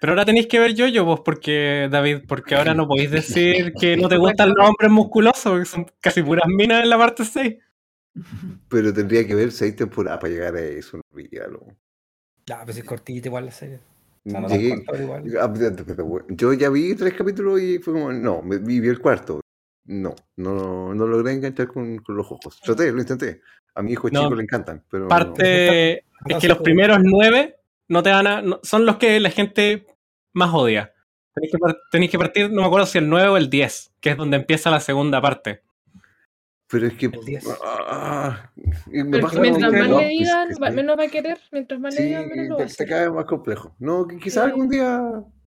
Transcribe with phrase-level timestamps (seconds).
[0.00, 3.96] Pero ahora tenéis que ver yo-yo, vos, porque, David, porque ahora no podéis decir que
[3.96, 7.56] no te gustan los hombres musculosos, porque son casi puras minas en la parte 6.
[8.68, 11.66] Pero tendría que ver seis temporadas para llegar a eso, olvídalo.
[12.46, 13.80] Ya, pues es cortita igual la serie.
[14.26, 15.24] O sea, no Llegué- igual.
[15.40, 19.40] Ah, Yo ya vi tres capítulos y fue como, no, me vi, vi el cuarto.
[19.86, 22.60] No, no, no logré enganchar con, con los ojos.
[22.60, 23.40] Traté, lo intenté.
[23.74, 24.22] A mi hijo No.
[24.24, 25.08] chico le encantan, pero no.
[25.08, 27.56] Parte es No, que sí, los primeros nueve
[27.88, 28.42] no te van a.
[28.42, 29.86] no- son los que la gente
[30.34, 30.92] más odia.
[31.34, 31.58] Tenéis que,
[31.92, 34.36] tenéis que partir, no me acuerdo si el 9 o el 10, que es donde
[34.36, 35.62] empieza la segunda parte.
[36.70, 37.06] Pero es que.
[37.06, 37.46] El 10.
[37.64, 38.50] ah,
[38.86, 40.76] me pasa mientras más le Piece, digan, va- sí.
[40.76, 41.38] menos va a querer.
[41.52, 43.74] Mientras más le Sí, digan, menos lo va a te, cae más complejo.
[43.78, 44.50] No, quizás Sí.
[44.50, 45.00] algún día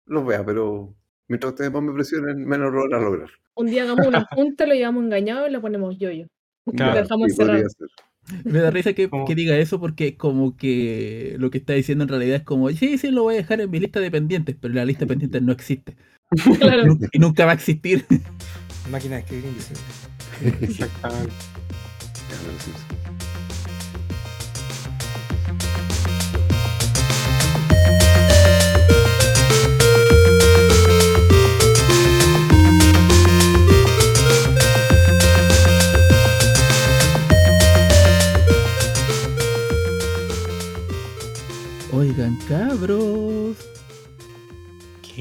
[0.06, 0.95] los vea, pero
[1.28, 3.28] mientras ustedes más me presionen, menos lo van a lograr.
[3.54, 6.26] Un día hagamos una junta, lo llevamos engañado y le ponemos yo-yo.
[6.76, 7.68] Claro, Lo dejamos sí, encerrado.
[8.45, 12.37] Me da risa que, diga eso porque como que lo que está diciendo en realidad
[12.37, 14.84] es como, sí, sí, lo voy a dejar en mi lista de pendientes, pero la
[14.84, 15.96] lista de pendientes no existe.
[16.59, 16.87] Claro.
[16.87, 18.04] Nunca- y nunca va a existir.
[18.90, 19.82] Máquina de escribir invisible.
[20.65, 21.32] Exactamente.
[41.93, 43.57] Oigan, cabros.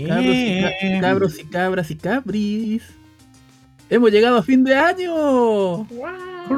[0.08, 2.84] Cabros y, ca- cabros y cabras y cabris.
[3.89, 5.14] Hemos llegado a fin de año.
[5.86, 6.50] Guau.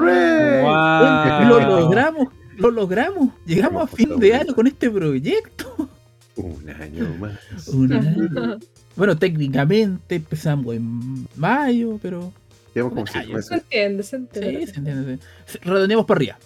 [1.47, 3.29] Lo logramos, lo logramos.
[3.45, 5.89] Llegamos a fin de año con este proyecto.
[6.35, 7.67] Un año más.
[7.69, 8.57] Un año.
[8.95, 12.31] Bueno, técnicamente empezamos en mayo, pero
[12.75, 13.41] Llevamos como.
[13.41, 14.67] Se entiende, se sí, entiende.
[14.67, 15.19] se entiende.
[15.45, 15.57] sí.
[15.63, 16.37] Redondeamos para arriba.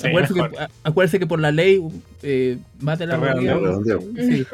[0.00, 1.80] Sí, acuérdense, que, a- acuérdense que por la ley,
[2.22, 3.16] eh, de la.
[3.16, 4.00] Redondeo.
[4.16, 4.46] Sí.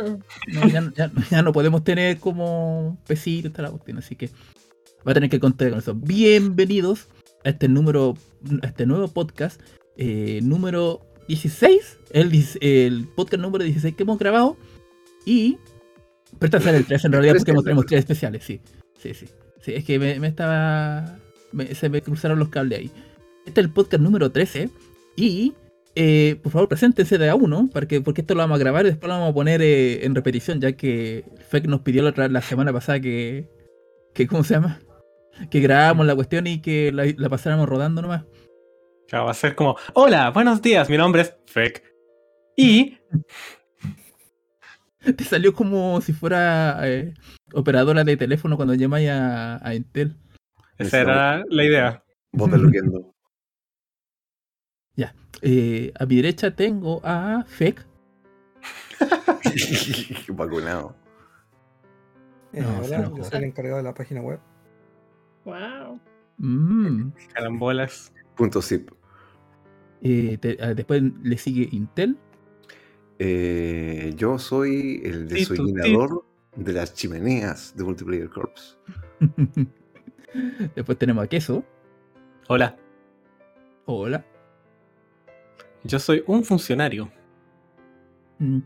[0.53, 4.31] No, ya, ya- ya no podemos tener como pesito y toda la cuestión, así que
[5.07, 5.95] va a tener que contar con eso.
[5.95, 7.09] Bienvenidos
[7.45, 8.17] a este número,
[8.63, 9.61] a este nuevo podcast,
[9.97, 14.57] eh, número 16, el, el podcast número 16 que hemos grabado.
[15.25, 15.59] Y.
[16.39, 18.61] Pero este ser el 3 en realidad porque hemos- tenemos tres especiales, sí.
[18.99, 19.27] Sí, sí.
[19.63, 21.19] Sí, es que me, me estaba.
[21.53, 22.91] me- se me cruzaron los cables ahí.
[23.47, 24.71] Este es el podcast número 13.
[25.17, 25.55] Y
[25.95, 28.91] eh, por favor, preséntense de a uno, porque, porque esto lo vamos a grabar y
[28.91, 32.29] después lo vamos a poner eh, en repetición, ya que Fek nos pidió la, otra-
[32.29, 33.49] la semana pasada que,
[34.15, 34.27] que.
[34.27, 34.81] ¿Cómo se llama?
[35.51, 38.25] Que grabáramos la cuestión y que la, la pasáramos rodando nomás.
[39.09, 41.83] Claro, va a ser como, hola, buenos días, mi nombre es Fek.
[42.57, 42.99] Y
[45.17, 47.15] Te salió como si fuera eh,
[47.53, 50.17] operadora de teléfono cuando llamáis a, a Intel.
[50.79, 52.03] esa era la idea.
[52.33, 53.15] Vos te lo quiendo.
[55.49, 57.87] Eh, a mi derecha tengo a Fek.
[60.31, 60.97] Vacunado.
[62.53, 64.41] Eh, No, hola, yo soy el encargado de la página web.
[65.45, 66.01] Wow.
[66.39, 67.11] Mm.
[67.33, 68.13] Carambolas.
[68.35, 68.91] Punto zip.
[70.03, 72.19] Eh, te- ah, después le sigue Intel.
[73.21, 76.25] Eh, yo soy el desollinador
[76.57, 78.79] de las chimeneas de Multiplayer Corps.
[80.75, 81.65] después tenemos a Queso.
[82.49, 82.77] Hola,
[83.87, 84.25] Hola.
[85.87, 87.11] Yo soy un funcionario.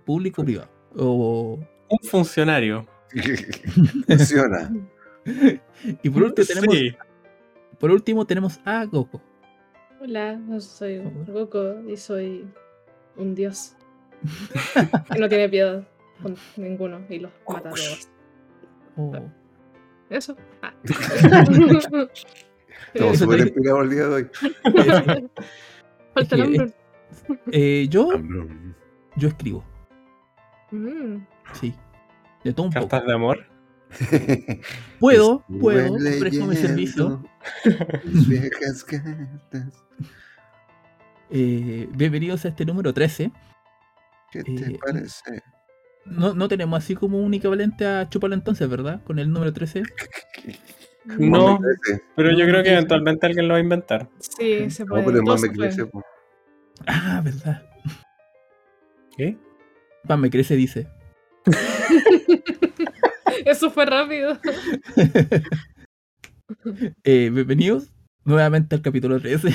[0.05, 0.69] Público privado.
[0.97, 1.59] O
[1.89, 2.87] Un funcionario.
[4.07, 4.71] Funciona.
[6.03, 6.97] Y por último tenemos, Sí.
[7.79, 9.21] por último tenemos a Goku.
[10.01, 11.03] Hola, yo soy.
[11.27, 12.47] Goku y soy
[13.17, 13.77] un dios.
[15.13, 15.87] que no tiene piedad
[16.23, 18.09] con ninguno y los mata a todos.
[18.97, 19.13] Oh.
[20.09, 20.37] Eso.
[20.63, 20.75] Ah.
[22.95, 24.31] Estamos súper inspirados el día de hoy.
[26.15, 26.75] Falta el hombre.
[27.53, 28.09] Eh, yo,
[29.17, 29.65] yo escribo,
[30.71, 31.17] Mm.
[31.55, 31.75] sí.
[32.45, 32.89] De todo un poco.
[32.89, 33.47] Cartas de amor.
[35.01, 37.25] Puedo, Estuve puedo, presto mi servicio.
[38.05, 39.85] tus viejas cartas.
[41.31, 43.33] Eh, bienvenidos a este número 13.
[44.31, 45.43] ¿Qué te Eh, parece?
[46.07, 49.03] No, no tenemos así como un equivalente a Chupalo entonces, ¿verdad?
[49.05, 49.83] Con el número 13.
[51.19, 51.59] No,
[52.15, 54.09] pero yo No, creo no que eventualmente alguien lo va a inventar.
[54.19, 55.07] Sí, se No, puede.
[55.07, 55.87] pero más me crece.
[55.87, 56.05] po.
[56.87, 57.63] Ah, ¿verdad?
[59.17, 59.37] ¿Qué?
[60.09, 60.89] Más me crece, dice.
[63.45, 64.39] Eso fue rápido.
[67.05, 67.93] Eh, bienvenidos
[68.25, 69.55] nuevamente al capítulo 13.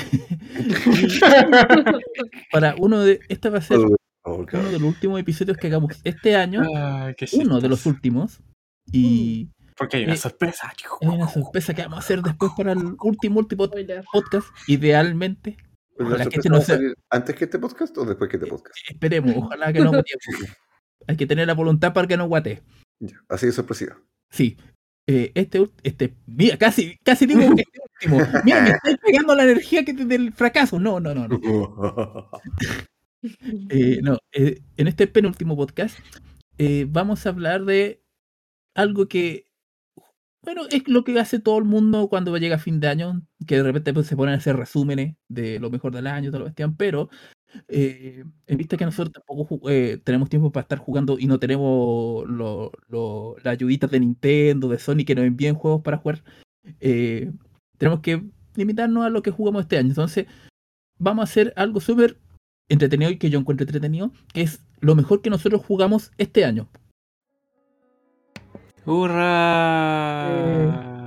[2.50, 3.20] Para uno de.
[3.28, 3.76] Este va a ser
[4.24, 6.62] favor, uno de los últimos episodios que hagamos este año.
[7.18, 8.40] Qué Uno de los últimos.
[8.90, 10.72] Y Porque hay una Eh, sorpresa.
[10.74, 13.68] es una sorpresa que vamos a hacer después para el último, último
[14.10, 14.48] podcast.
[14.66, 15.58] Idealmente,
[15.96, 18.36] Pero ojalá ¿La que sorpresa este no sea- antes que este podcast o después que
[18.36, 18.76] este podcast?
[18.88, 19.92] esperemos, ojalá que no.
[21.08, 22.62] Hay que tener la voluntad para que no guate.
[23.28, 23.98] Así de sorpresiva.
[24.30, 24.56] Sí.
[25.08, 27.64] Eh, este, este, mira, casi, casi digo este
[28.02, 28.18] último.
[28.44, 30.80] Mira, me estáis pegando la energía que del fracaso.
[30.80, 31.38] No, no, no, no.
[33.70, 35.98] Eh, no, eh, en este penúltimo podcast
[36.58, 38.00] eh, vamos a hablar de
[38.74, 39.46] algo que,
[40.46, 43.64] bueno, es lo que hace todo el mundo cuando llega fin de año, que de
[43.64, 47.10] repente pues, se ponen a hacer resúmenes de lo mejor del año, todo lo pero
[47.66, 52.24] eh, en vista que nosotros tampoco eh, tenemos tiempo para estar jugando y no tenemos
[52.28, 56.22] lo- lo- las ayuditas de Nintendo, de Sony que nos envíen juegos para jugar,
[56.80, 57.32] eh,
[57.76, 58.22] tenemos que
[58.54, 59.88] limitarnos a lo que jugamos este año.
[59.88, 60.26] Entonces,
[60.98, 62.18] vamos a hacer algo súper
[62.68, 66.68] entretenido y que yo encuentro entretenido, que es lo mejor que nosotros jugamos este año.
[68.86, 70.26] ¡Hurra!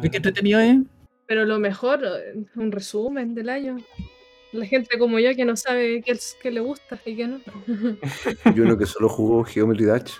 [0.01, 0.77] ¿Ves qué entretenido es?
[1.25, 3.77] Pero lo mejor, eh, un resumen del año.
[4.51, 7.39] La gente como yo que no sabe qué, es- qué le gusta y qué no.
[8.55, 10.13] Y uno que solo jugó Geometry Dash.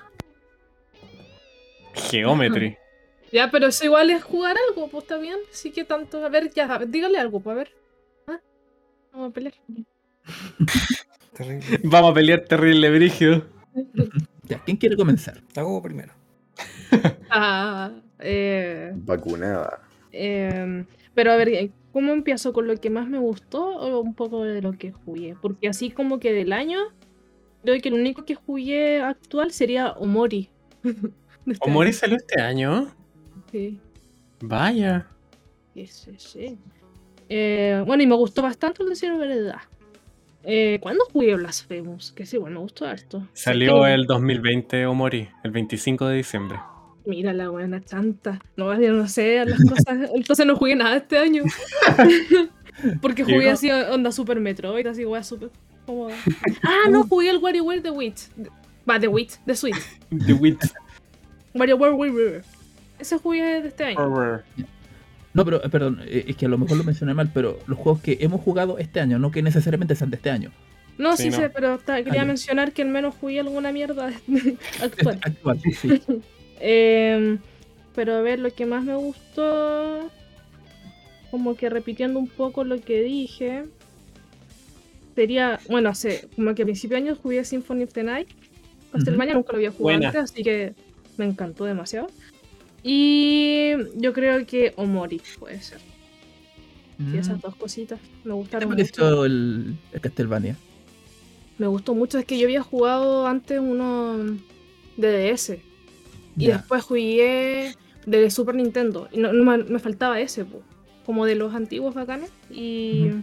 [1.94, 2.78] Geometry.
[3.32, 5.40] ya, pero eso igual es jugar algo, pues está bien.
[5.52, 6.24] Sí que tanto.
[6.24, 7.72] A ver, ya, a ver, dígale algo, pues a ver.
[8.28, 8.40] ¿Ah?
[9.12, 9.54] Vamos a pelear.
[11.34, 11.80] Terrible.
[11.84, 13.46] Vamos a pelear terrible, brígido.
[14.44, 15.42] Ya, ¿quién quiere comenzar?
[15.56, 16.14] Hago primero.
[17.30, 19.82] Ah, eh, Vacunada.
[20.12, 24.16] Em, pero a ver, eh, ¿cómo empiezo con lo que más me gustó o un
[24.16, 25.36] poco de lo que jugué?
[25.42, 26.80] Porque así como que del año,
[27.64, 30.50] creo que el único que jugué actual sería Omori.
[31.46, 31.98] De este ¿Omori año.
[31.98, 32.88] salió este año?
[33.52, 33.80] Sí,
[34.42, 35.08] Vaya.
[35.74, 36.58] sí, sí, sí.
[37.30, 39.60] Eh, bueno, y me gustó bastante el decir verdad.
[40.44, 42.12] Eh, ¿Cuándo jugué Blasphemous?
[42.12, 43.28] Que sí, bueno, me gustó harto.
[43.34, 46.60] Salió el 2020 Omori, el 25 de diciembre.
[47.10, 48.40] Mira la buena chanta.
[48.56, 50.12] No, yo no sé las cosas.
[50.16, 51.44] Entonces no jugué nada este año.
[53.02, 53.54] Porque ¿Qué jugué no?
[53.54, 55.50] así onda Super Metroid, así weá super
[55.88, 56.16] cómoda.
[56.64, 58.28] Ah, no, jugué el WarioWare The Witch.
[58.88, 59.76] Va, The Witch, The Switch.
[60.26, 60.62] The Witch.
[61.56, 62.42] WarioWare Wii
[63.00, 64.44] Ese jugué de este año.
[65.34, 67.78] No, pero eh, perdón, eh, es que a lo mejor lo mencioné mal, pero los
[67.80, 70.52] juegos que hemos jugado este año, no que necesariamente sean de este año.
[71.00, 71.38] No, Sí, sí, no.
[71.38, 72.26] sé, pero quería ya.
[72.26, 74.12] mencionar que al menos jugué alguna mierda
[74.84, 75.20] actual.
[75.24, 76.02] Actual, sí.
[76.60, 77.40] Em,
[77.96, 80.10] pero a ver, lo que más me gustó,
[81.32, 83.66] como que repitiendo un poco lo que dije,
[85.16, 88.28] sería, bueno, hace como que a principio de año jugué Symphony of the Night.
[88.92, 90.08] Castlevania nunca lo había jugado Buena.
[90.08, 90.74] antes, así que
[91.18, 92.08] me encantó demasiado.
[92.84, 95.80] Y yo creo que Omori puede ser.
[97.14, 97.42] Esas Mm.
[97.42, 98.78] dos cositas me ¿Qué te gustaron mucho.
[98.84, 100.56] pareció el, el Castlevania?
[101.58, 104.18] Me gustó mucho, es que yo había jugado antes uno
[104.98, 105.60] de DS.
[106.40, 106.58] Y Ya.
[106.58, 107.76] después jugué
[108.06, 109.08] de Super Nintendo.
[109.12, 110.62] Y no, no me, me faltaba ese, po,
[111.06, 112.32] como de los antiguos bacanes.
[112.50, 113.22] Y Ujú.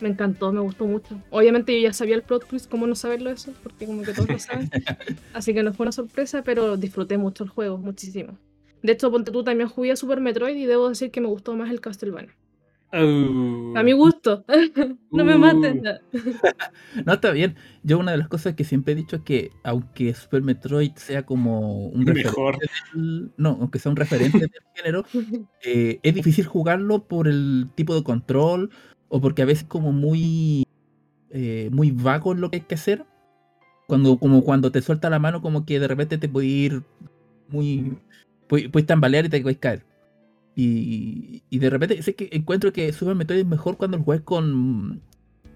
[0.00, 1.20] me encantó, me gustó mucho.
[1.30, 4.28] Obviamente yo ya sabía el plot twist, cómo no saberlo eso, porque como que todos
[4.28, 4.68] lo saben.
[5.32, 8.36] Así que no fue una sorpresa, pero disfruté mucho el juego, muchísimo.
[8.82, 11.54] De hecho, ponte tú también jugué a Super Metroid y debo decir que me gustó
[11.56, 12.34] más el Castlevania.
[12.92, 13.76] Uh.
[13.76, 14.44] A mi gusto.
[15.12, 15.38] no me Uh.
[15.38, 15.82] maten.
[17.04, 17.54] No, está bien.
[17.82, 21.24] Yo una de las cosas que siempre he dicho es que aunque Super Metroid sea
[21.26, 22.54] como un Mejor.
[22.54, 25.04] referente del- no, aunque sea un referente del género,
[25.62, 28.70] eh, es difícil jugarlo por el tipo de control
[29.08, 30.64] o porque a veces como muy
[31.30, 33.04] eh, muy vago en lo que hay que hacer.
[33.86, 36.82] Cuando, como cuando te suelta la mano, como que de repente te puede ir
[37.48, 37.96] muy.
[38.46, 39.84] Puedes, puedes tambalear y te puedes caer.
[40.60, 44.24] Y, y de repente sé que encuentro que Super Metroid es mejor cuando lo juegas
[44.24, 45.00] con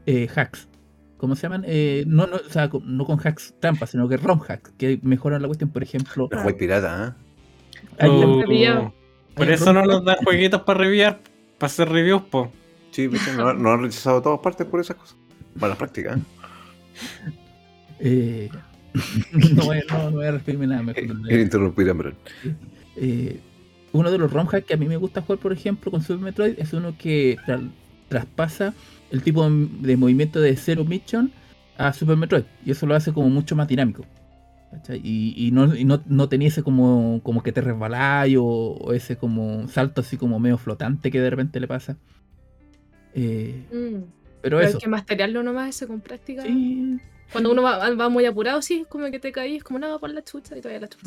[0.06, 0.68] eh, hacks.
[1.16, 1.64] ¿Cómo se llaman?
[1.66, 5.00] Eh, no, no, o sea, con- no con hacks trampas, sino que ROM hacks, que
[5.02, 5.70] mejoran la cuestión.
[5.70, 7.16] Por ejemplo, La juega pirata,
[8.00, 8.06] Uh.
[8.10, 8.92] un- Review.
[9.34, 11.20] Por eso ROM no nos dan jueguitos para reviar,
[11.58, 12.44] para hacer reviews, po.
[12.44, 12.50] ¿eh?
[12.92, 15.16] Sí, no, no han rechazado todas partes por esas cosas.
[15.56, 16.22] Malas prácticas, ¿eh?
[18.00, 18.50] Eh,
[19.56, 21.22] no, voy, no, no voy a referirme nada mejor.
[21.22, 22.14] Quiero interrumpir a Bran.
[22.96, 23.40] Eh,
[23.92, 26.18] uno de los ROM hacks que a mí me gusta jugar, por ejemplo, con Super
[26.24, 27.70] Metroid es uno que tra-
[28.08, 28.74] traspasa
[29.10, 31.30] el tipo de movimiento de Zero Mission
[31.78, 32.44] a Super Metroid.
[32.64, 34.04] Y eso lo hace como mucho más dinámico.
[35.02, 38.92] Y, y no, y no, no tenía ese como, como que te resbaláis o, o
[38.94, 41.96] ese como salto así como medio flotante que de repente le pasa.
[43.14, 44.04] Eh, Mm.
[44.40, 44.76] pero Pero eso.
[44.78, 46.42] hay que masterearlo nomás ese con práctica.
[46.42, 46.98] Sí.
[47.32, 50.10] Cuando uno va, va muy apurado, sí, es como que te caís, como nada por
[50.10, 51.04] la chucha y todavía la chucha.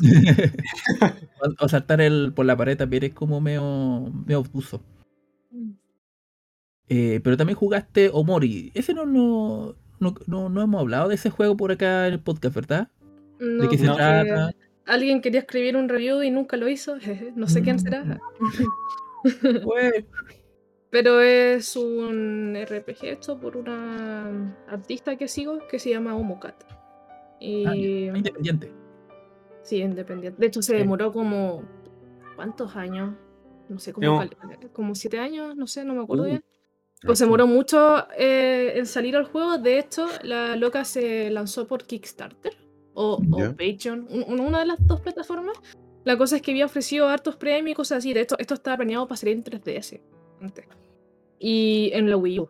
[1.40, 4.82] o, o saltar el, por la pared también es como medio, medio obtuso.
[6.88, 8.70] Eh, pero también jugaste Omori.
[8.74, 12.54] Ese no, no, no, no hemos hablado de ese juego por acá en el podcast,
[12.54, 12.88] ¿verdad?
[13.40, 14.52] No, ¿De qué se trata?
[14.86, 16.96] Alguien quería escribir un review y nunca lo hizo.
[17.36, 18.20] no sé quién será.
[19.64, 20.04] Pues,
[20.90, 26.54] Pero es un RPG hecho por una artista que sigo que se llama Omocat.
[27.40, 27.76] Y ah,
[28.16, 28.72] independiente.
[29.62, 30.40] Sí, independiente.
[30.40, 31.62] De hecho, se demoró como.
[32.36, 33.14] ¿Cuántos años?
[33.68, 34.36] No sé, como, cal-
[34.72, 36.44] como siete años, no sé, no me acuerdo Uh, bien.
[37.04, 39.58] Pues se demoró mucho eh, en salir al juego.
[39.58, 42.56] De hecho, la loca se lanzó por Kickstarter
[42.94, 43.36] o, o.
[43.56, 45.56] Patreon, un- un- una de las dos plataformas.
[46.04, 48.12] La cosa es que había ofrecido hartos premios y cosas así.
[48.14, 50.00] De hecho, esto estaba planeado para salir en 3DS
[50.46, 50.66] antes.
[51.38, 52.48] Y en la Wii U.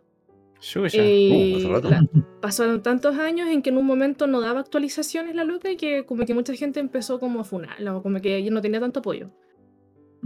[0.93, 1.89] Y hace rato.
[1.89, 2.07] la-
[2.41, 6.05] pasaron tantos años en que en un momento no daba actualizaciones la loca y que
[6.05, 8.99] como que mucha gente empezó como a funarla o como que ella no tenía tanto
[9.01, 9.29] apoyo.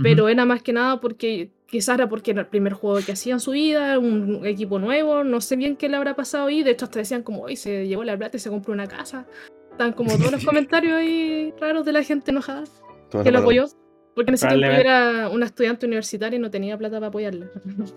[0.01, 3.33] Pero era más que nada porque quizás era porque era el primer juego que hacía
[3.33, 6.63] en su vida, un equipo nuevo, no sé bien qué le habrá pasado ahí.
[6.63, 9.27] De hecho, hasta decían como, hoy se llevó la plata y se compró una casa.
[9.71, 13.39] Están como todos los comentarios ahí raros de la gente enojada que lo palabra.
[13.41, 13.65] apoyó.
[14.15, 17.47] Porque en ese tiempo era una estudiante universitaria y no tenía plata para apoyarla.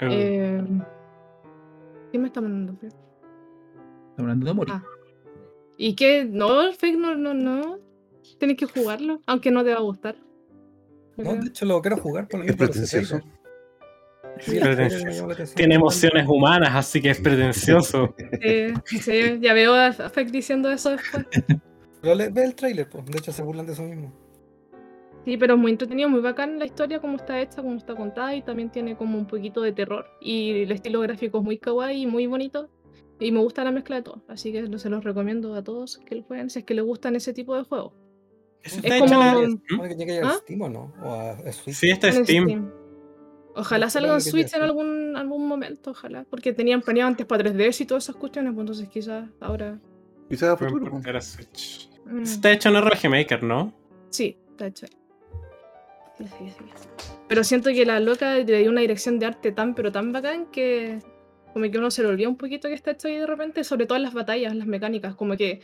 [0.00, 0.64] Eh, Eh,
[2.10, 2.72] ¿Quién me está mandando?
[2.82, 2.94] Estamos
[4.18, 4.74] hablando de morir.
[4.76, 4.82] Ah.
[5.76, 6.24] ¿Y qué?
[6.24, 7.78] No, el fake no, no, no.
[8.38, 10.16] Tienes que jugarlo, aunque no te va a gustar.
[11.16, 12.66] No, de hecho lo quiero jugar por lo Es mismo.
[12.66, 13.20] pretencioso.
[14.40, 15.54] Sí, Es pretencioso.
[15.54, 18.14] Tiene emociones humanas, así que es pretencioso.
[18.86, 21.26] Sí, sí, ya veo a Fake diciendo eso después.
[22.00, 23.04] Pero le- ve el trailer, pues.
[23.06, 24.12] De hecho se burlan de eso mismo.
[25.24, 28.34] Sí, pero es muy entretenido, muy bacán la historia, como está hecha, como está contada,
[28.34, 30.06] y también tiene como un poquito de terror.
[30.20, 32.68] Y el estilo gráfico es muy kawaii y muy bonito.
[33.20, 34.24] Y me gusta la mezcla de todo.
[34.26, 37.14] Así que se los recomiendo a todos que lo jueguen si es que les gustan
[37.14, 37.92] ese tipo de juegos.
[38.64, 39.12] Eso Es está como-
[39.42, 40.38] en- a ¿Ah?
[40.42, 40.92] Steam o no?
[41.02, 41.76] O a, a Switch.
[41.76, 42.70] Sí, está En Steam.
[43.54, 44.56] Ojalá Es salga en Switch en sí.
[44.56, 46.24] algún, algún momento, ojalá.
[46.30, 49.78] Porque tenían planeado antes para 3DS y todas esas cuestiones, pues entonces quizás ahora.
[50.28, 50.90] Quizás a futuro.
[50.90, 51.90] portar a Switch.
[52.06, 53.72] mm, Está hecho en RPG Maker, ¿no?
[54.10, 54.96] Sí, está hecho ahí.
[57.28, 60.46] Pero siento que la loca le dio una dirección de arte tan, pero tan bacán
[60.46, 60.98] que
[61.52, 63.86] como que uno se le olvida un poquito que está hecho ahí de repente, sobre
[63.86, 65.60] todo en las batallas, las mecánicas, como que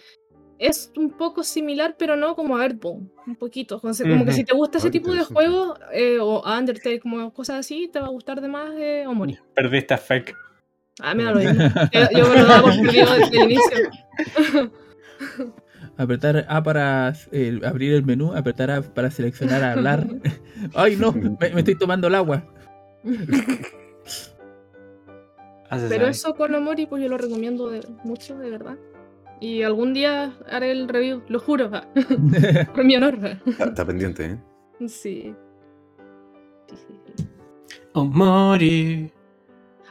[0.59, 3.81] es un poco similar, pero no como a Earthbound, un poquito.
[3.81, 6.99] Como, se- como que si te gusta ese tipo de juegos, eh, o a Undertale,
[7.00, 9.38] como cosas así, te va a gustar de más eh, Omori.
[9.55, 10.37] Perdiste a Fake.
[11.00, 11.62] Ah, me da lo mismo.
[11.93, 14.73] Yo, yo me lo daba por perdido desde el inicio.
[15.99, 20.07] Apretar A para eh, abrir el menú, apretar A para seleccionar a hablar.
[20.75, 22.45] Ay, no, me, me estoy tomando el agua.
[25.88, 28.78] Pero eso con Omori, pues yo lo recomiendo de- mucho, de verdad.
[29.40, 31.71] Y algún día haré el review, lo juro,
[32.75, 33.19] por mi honor.
[33.47, 34.38] Está, está pendiente, ¿eh?
[34.88, 35.35] Sí.
[36.69, 37.28] Sí, sí, sí.
[37.93, 39.12] Omori.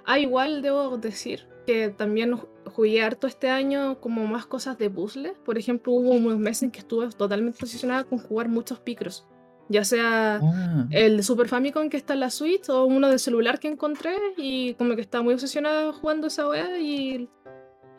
[0.05, 2.35] Ah, igual debo decir que también
[2.77, 5.33] jugué harto este año como más cosas de puzzles.
[5.43, 9.25] Por ejemplo, hubo unos meses en que estuve totalmente obsesionada con jugar muchos picros.
[9.67, 13.17] Ya sea Ah, el de Super Famicom que está en la Switch o uno de
[13.17, 17.27] celular que encontré y como que estaba muy obsesionada jugando esa wea y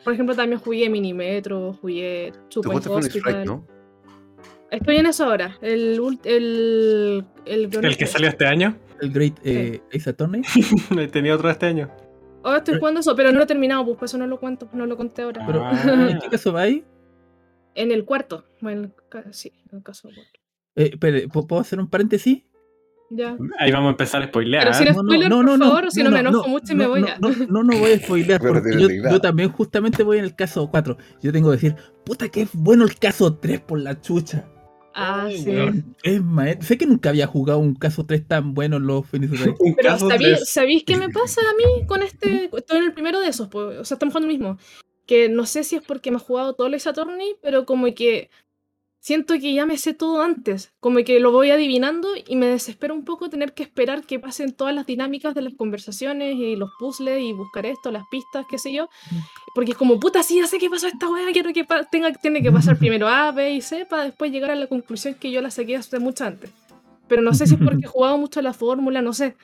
[0.04, 3.04] por ejemplo también jugué Minimetro, jugué Phoenix Hospital.
[3.04, 3.66] Strike, ¿no?
[4.70, 5.58] Estoy en eso ahora.
[5.60, 8.76] El el el, El que salió este año.
[9.00, 10.42] el Great eh, Ace Attorney.
[11.10, 11.90] Tenía otro este año.
[12.44, 14.68] Ahora estoy jugando eso, pero no lo he terminado, pues por eso no lo cuento,
[14.72, 15.44] no lo conté ahora.
[15.46, 16.08] Pero, Ah.
[16.10, 16.84] ¿en qué caso va ahí?
[17.74, 18.44] En el cuarto.
[18.60, 20.08] Bueno, en el ca- sí, en el caso.
[20.76, 22.44] Eh, ¿pu- ¿puedo hacer un paréntesis?
[23.10, 23.36] Ya.
[23.58, 24.64] Ahí vamos a empezar a spoilear.
[24.64, 24.86] Pero si ¿eh?
[24.92, 27.18] no- spoiler, por favor, si no me enojo mucho y me voy no, ya.
[27.18, 30.68] No, no, no voy a spoilear, Pero porque yo también justamente voy en el caso
[30.70, 30.96] 4.
[31.22, 34.46] Yo tengo que decir, puta que es bueno el caso 3 por la chucha.
[35.00, 35.50] Ah, Ay, sí.
[35.50, 35.94] weón.
[36.02, 36.66] Es maestro.
[36.66, 39.32] Sé que nunca había jugado un caso 3 tan bueno en los Phoenix
[39.76, 40.50] Pero ¿sabéis.
[40.50, 42.50] ¿sabéis qué me pasa a mí con este?
[42.52, 44.58] Estoy en el primero de esos, pues, o sea, estamos jugando el mismo.
[45.06, 48.28] Que no sé si es porque me ha jugado todo el Attorney, pero como que
[49.00, 50.72] siento que ya me sé todo antes.
[50.80, 54.52] Como que lo voy adivinando y me desespero un poco tener que esperar que pasen
[54.52, 58.58] todas las dinámicas de las conversaciones y los puzzles y buscar esto, las pistas, qué
[58.58, 58.88] sé yo.
[59.54, 62.42] Porque es como, puta, sí, ya sé qué pasó esta weá, quiero que tenga, tiene
[62.42, 65.40] que pasar primero A, B y C para después llegar a la conclusión que yo
[65.40, 66.50] la saqué hace mucho antes.
[67.08, 69.36] Pero no sé si es porque he jugado mucho la fórmula, no sé.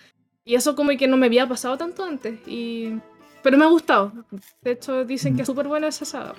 [0.45, 2.39] Y eso como que no me había pasado tanto antes.
[2.47, 2.95] Y...
[3.43, 4.13] Pero me ha gustado.
[4.63, 6.35] De hecho, dicen que es súper buena esa saga.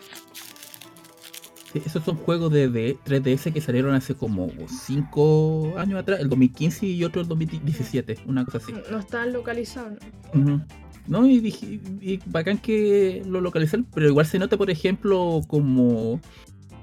[1.75, 6.29] Sí, esos son juegos de, de 3DS que salieron hace como 5 años atrás, el
[6.29, 8.74] 2015 y otro el 2017, una cosa así.
[8.89, 10.00] No están localizados.
[11.08, 11.25] ¿no?
[11.25, 16.22] Y dije, y bacán que lo localicen, pero igual se nota, por ejemplo, como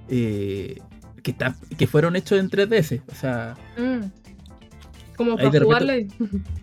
[0.09, 0.79] eh,
[1.23, 3.01] que, está, que fueron hechos en 3DS.
[3.11, 4.22] O sea, Mm.
[5.17, 6.09] Como para jugarle.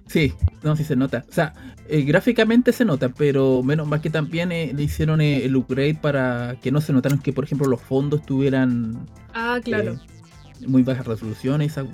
[0.07, 1.25] sí, no, sí se nota.
[1.29, 1.53] O sea,
[1.87, 5.95] eh, gráficamente se nota, pero menos mal que también eh, le hicieron eh, el upgrade
[6.01, 9.93] para que no se notaran que, por ejemplo, los fondos tuvieran Ah, claro.
[9.93, 11.71] eh, muy bajas resoluciones.
[11.71, 11.85] Esa.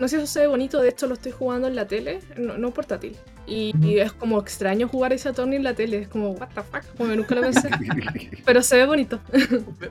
[0.00, 0.80] No sé si eso se ve bonito.
[0.80, 2.18] De hecho, lo estoy jugando en la tele.
[2.36, 3.14] No, no portátil.
[3.46, 5.98] Y, es como extraño jugar ese Attorney en la tele.
[5.98, 7.68] Es como, what the fuck, como nunca lo pensé.
[8.44, 9.20] Pero se ve bonito.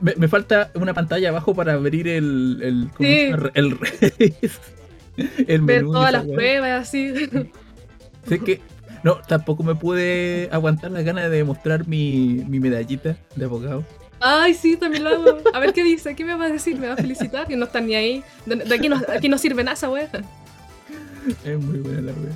[0.00, 2.58] Me, me falta una pantalla abajo para abrir el.
[2.62, 3.14] el, ¿cómo Sí.
[3.16, 3.50] se llama?
[3.54, 3.78] el,
[5.46, 6.34] el Ver menú y todas las weá.
[6.36, 7.12] pruebas así.
[8.28, 8.60] Sé que.
[9.02, 13.84] No, tampoco me pude aguantar las ganas de mostrar mi, mi medallita de abogado.
[14.20, 15.38] Ay, sí, también lo hago.
[15.52, 16.78] A ver qué dice, ¿qué me va a decir?
[16.78, 17.46] ¿Me va a felicitar?
[17.46, 18.24] Que no están ni ahí.
[18.46, 20.08] De, de aquí, no, aquí no sirve nada esa wea.
[21.44, 22.32] Es muy buena la wea.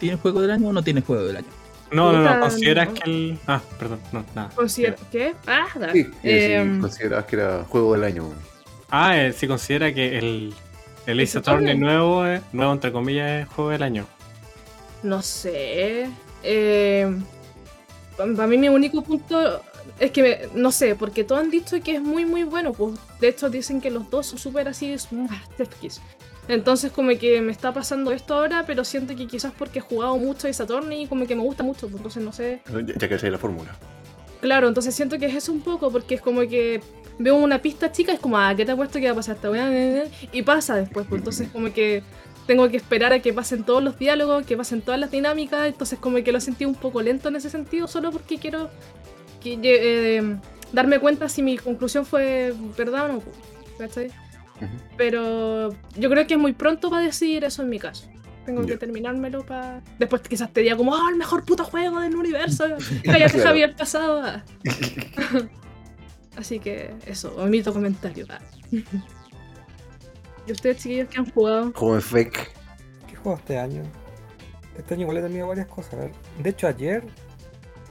[0.00, 1.46] ¿Tiene juego del año o no tiene juego del año?
[1.92, 2.40] No, no, no.
[2.40, 2.94] ¿Consideras no.
[2.94, 3.38] que el.
[3.46, 4.50] Ah, perdón, no, nada.
[4.56, 5.34] Considero- ¿Qué?
[5.46, 5.92] Ah, da.
[5.92, 8.32] Sí, eh, Em, sí, considerabas que era juego del año.
[8.90, 10.54] Ah, eh, sí considera que el.
[11.10, 14.06] El Ace Attorney nuevo, eh, nuevo entre comillas, es juego del año.
[15.02, 16.08] No sé.
[16.42, 17.14] Eh,
[18.16, 19.62] para mí mi único punto
[19.98, 22.72] es que, me- no sé, porque todos han dicho que es muy, muy bueno.
[22.72, 26.00] Pues de hecho dicen que los dos son súper así, son ah, chef kiss.
[26.48, 30.16] Entonces como que me está pasando esto ahora, pero siento que quizás porque he jugado
[30.16, 32.60] mucho Attorney y como que me gusta mucho, pues entonces no sé.
[32.86, 33.76] Ya, ya cachai la fórmula.
[34.40, 36.80] Claro, entonces siento que es eso un poco, porque es como que
[37.22, 39.50] veo una pista chica, es como, ah, ¿qué te apuesto que va a pasar esta
[39.50, 40.04] weá?
[40.32, 42.02] Y pasa después, pues entonces como que
[42.46, 45.98] tengo que esperar a que pasen todos los diálogos, que pasen todas las dinámicas, entonces
[45.98, 48.70] como que lo sentí un poco lento en ese sentido, solo porque quiero
[49.42, 50.36] que, eh,
[50.72, 53.22] darme cuenta si mi conclusión fue verdad o no,
[53.78, 54.10] ¿cachai?
[54.96, 58.06] Pero yo creo que es muy pronto para decidir eso en mi caso.
[58.46, 58.78] Tengo que Ya.
[58.78, 59.80] terminármelo para...
[59.98, 62.64] Después quizás te diga como, ah, el mejor puto juego del universo.
[63.04, 63.44] Cállate, Claro.
[63.48, 64.42] Javier pasado.
[66.36, 68.26] Así que eso, omito comentario.
[70.46, 71.72] ¿Y ustedes, chiquillos, que han jugado?
[71.74, 72.50] Joven fake.
[73.08, 73.82] ¿Qué juego este año?
[74.76, 75.94] Este año igual he terminado varias cosas.
[75.94, 76.12] a ver.
[76.42, 77.04] De hecho, ayer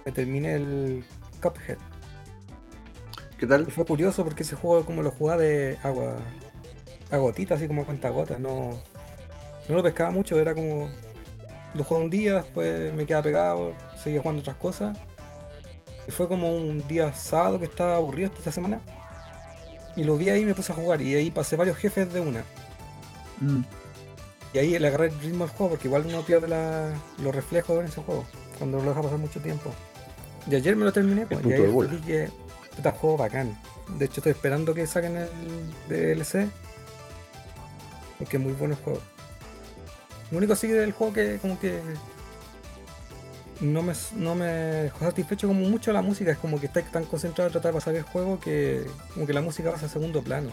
[0.06, 1.04] me terminé el
[1.42, 1.78] Cuphead.
[3.38, 3.66] ¿Qué tal?
[3.68, 6.18] Y fue curioso porque ese juego como lo jugaba de agua
[7.12, 8.40] a gotita, así como a cuenta gotas.
[8.40, 8.72] No,
[9.68, 10.90] no lo pescaba mucho, era como...
[11.76, 14.98] Lo jugué un día, después me quedaba pegado, seguía jugando otras cosas.
[16.10, 18.82] Y fue como un día sábado que estaba aburrido esta semana.
[19.96, 21.00] Y lo vi ahí y me puse a jugar.
[21.04, 22.44] Y ahí pasé varios jefes de una.
[23.40, 23.62] Mm.
[24.54, 27.80] Y ahí le agarré el ritmo al juego, porque igual uno pierde la- los reflejos
[27.80, 28.26] en ese juego,
[28.58, 29.72] cuando lo deja pasar mucho tiempo.
[30.50, 31.62] Y ayer me lo terminé, pues, y ahí
[31.98, 32.32] dije,
[32.76, 33.56] puta juego bacán.
[34.00, 35.30] De hecho estoy esperando que saquen el
[35.90, 36.50] DLC,
[38.18, 39.00] porque es muy bueno el juego.
[40.32, 41.80] Lo único sí del juego que como que
[43.62, 47.06] no me, no me dejó satisfecho como mucho la música, es como que estáis tan
[47.06, 50.22] concentrado en tratar de pasar el juego que como que la música pasa a segundo
[50.22, 50.50] plano.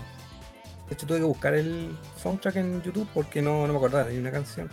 [0.89, 4.19] De hecho tuve que buscar el soundtrack en YouTube porque no, no me acordaba de
[4.21, 4.69] una canción.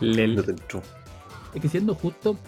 [0.00, 0.38] Lel.
[1.54, 2.38] Es que siendo justo,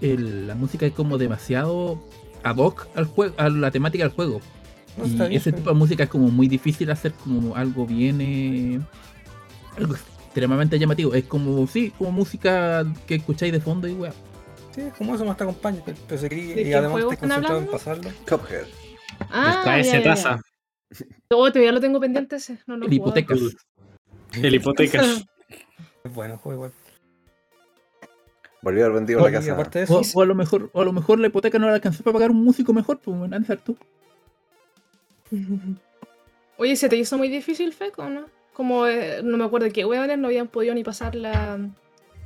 [0.00, 2.02] el- la música es como demasiado
[2.42, 4.40] ad hoc al juego, a la temática del juego.
[4.96, 7.86] No, y está bien, ese tipo de música es como muy difícil hacer como algo
[7.86, 8.80] bien eh,
[9.76, 9.94] algo
[10.32, 11.12] extremadamente llamativo.
[11.14, 14.12] Es como, sí, como música que escucháis de fondo y weá.
[14.74, 17.16] Sí, como eso más te acompaña, pero pero si querí- ¿De y qué además están
[17.18, 18.10] concentrado en pasarlo.
[18.26, 18.64] Cuphead.
[19.30, 20.40] Ah, Está ese ya, ya, taza.
[20.90, 21.06] ya.
[21.36, 22.58] Oh, todavía lo tengo pendiente ese.
[22.66, 23.38] No lo he El hipotecas.
[24.42, 25.24] El hipotecas.
[26.04, 26.72] Es bueno juego igual.
[28.62, 29.52] Volvió a haber vendido la casa.
[29.52, 31.68] aparte de eso, O, o a lo mejor, o a lo mejor la hipoteca no
[31.68, 33.76] la alcanzó para pagar un músico mejor, pues bueno, Ansar tú.
[36.58, 38.26] Oye, ¿se te hizo muy difícil, Feco, no?
[38.52, 41.58] Como, eh, no me acuerdo qué hueones no habían podido ni pasar la...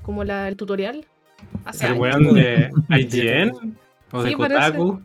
[0.02, 1.04] Como la, el tutorial.
[1.64, 2.00] Hace El años.
[2.02, 3.76] weón de IGN
[4.12, 4.60] o de Sí, parece.
[4.60, 5.02] Kotaku.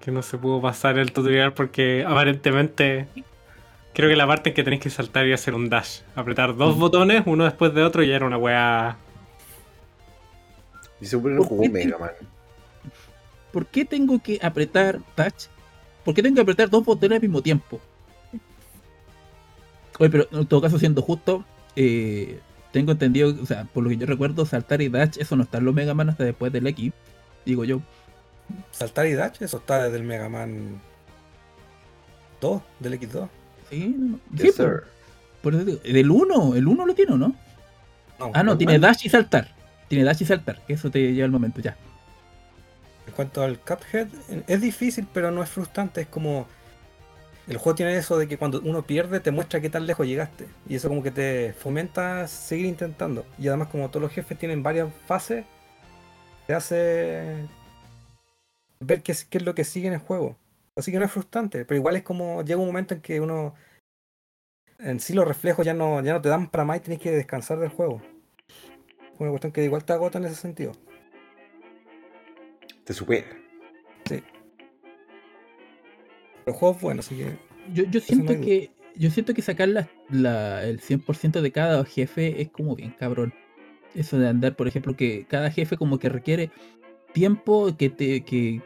[0.00, 3.08] Que no se pudo pasar el tutorial porque aparentemente.
[3.94, 6.00] Creo que la parte en que tenéis que saltar y hacer un dash.
[6.14, 6.80] Apretar dos Mm.
[6.80, 8.96] botones, uno después de otro, y era una weá.
[11.00, 12.10] Y se supone que no ¿Por jugó qué Mega Man.
[13.52, 15.46] ¿Por qué tengo que apretar touch?
[16.04, 17.80] ¿Por qué tengo que apretar dos botones al mismo tiempo?
[19.98, 21.44] Oye, pero en todo caso, siendo justo,
[21.76, 25.42] eh, tengo entendido, o sea, por lo que yo recuerdo, saltar y dash, eso no
[25.44, 26.92] está en los Mega Man hasta después del X,
[27.44, 27.82] digo yo.
[28.70, 30.82] saltar y dash, eso está desde el Mega Man
[32.40, 33.30] 2, del X2.
[33.70, 34.20] Sí, no, no.
[34.30, 34.84] Yes, Sí, por, sir.
[35.40, 37.36] por eso digo, del 1, el 1 lo tiene, ¿o ¿no?
[38.32, 39.56] Ah, no, tiene dash y saltar.
[39.88, 41.78] Tiene dash y saltar, que eso te lleva al momento, ya.
[43.06, 44.08] En cuanto al Cuphead,
[44.46, 46.02] es difícil, pero no es frustrante.
[46.02, 46.46] Es como.
[47.48, 50.46] El juego tiene eso de que cuando uno pierde, te muestra qué tan lejos llegaste.
[50.68, 53.24] Y eso, como que te fomenta seguir intentando.
[53.38, 55.46] Y además, como todos los jefes tienen varias fases,
[56.46, 57.48] te hace
[58.80, 60.36] ver qué es, qué es lo que sigue en el juego.
[60.76, 62.42] Así que no es frustrante, pero igual es como.
[62.42, 63.54] Llega un momento en que uno.
[64.78, 67.10] En sí, los reflejos ya no, ya no te dan para más y tienes que
[67.10, 68.02] descansar del juego.
[69.18, 70.72] Una cuestión que igual te agota en ese sentido.
[72.84, 73.26] Te supera.
[74.10, 74.22] El
[76.52, 77.36] juego es bueno, así que.
[77.72, 82.42] Yo, yo siento que yo siento que sacar las la, el 100% de cada jefe
[82.42, 83.32] es como bien cabrón.
[83.94, 86.50] Eso de andar, por ejemplo, que cada jefe como que requiere
[87.12, 88.60] tiempo que te que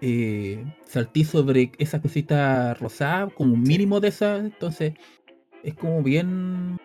[0.00, 4.94] eh, saltí sobre esa cosita rosada, como un mínimo de esa, entonces
[5.62, 6.78] es como bien...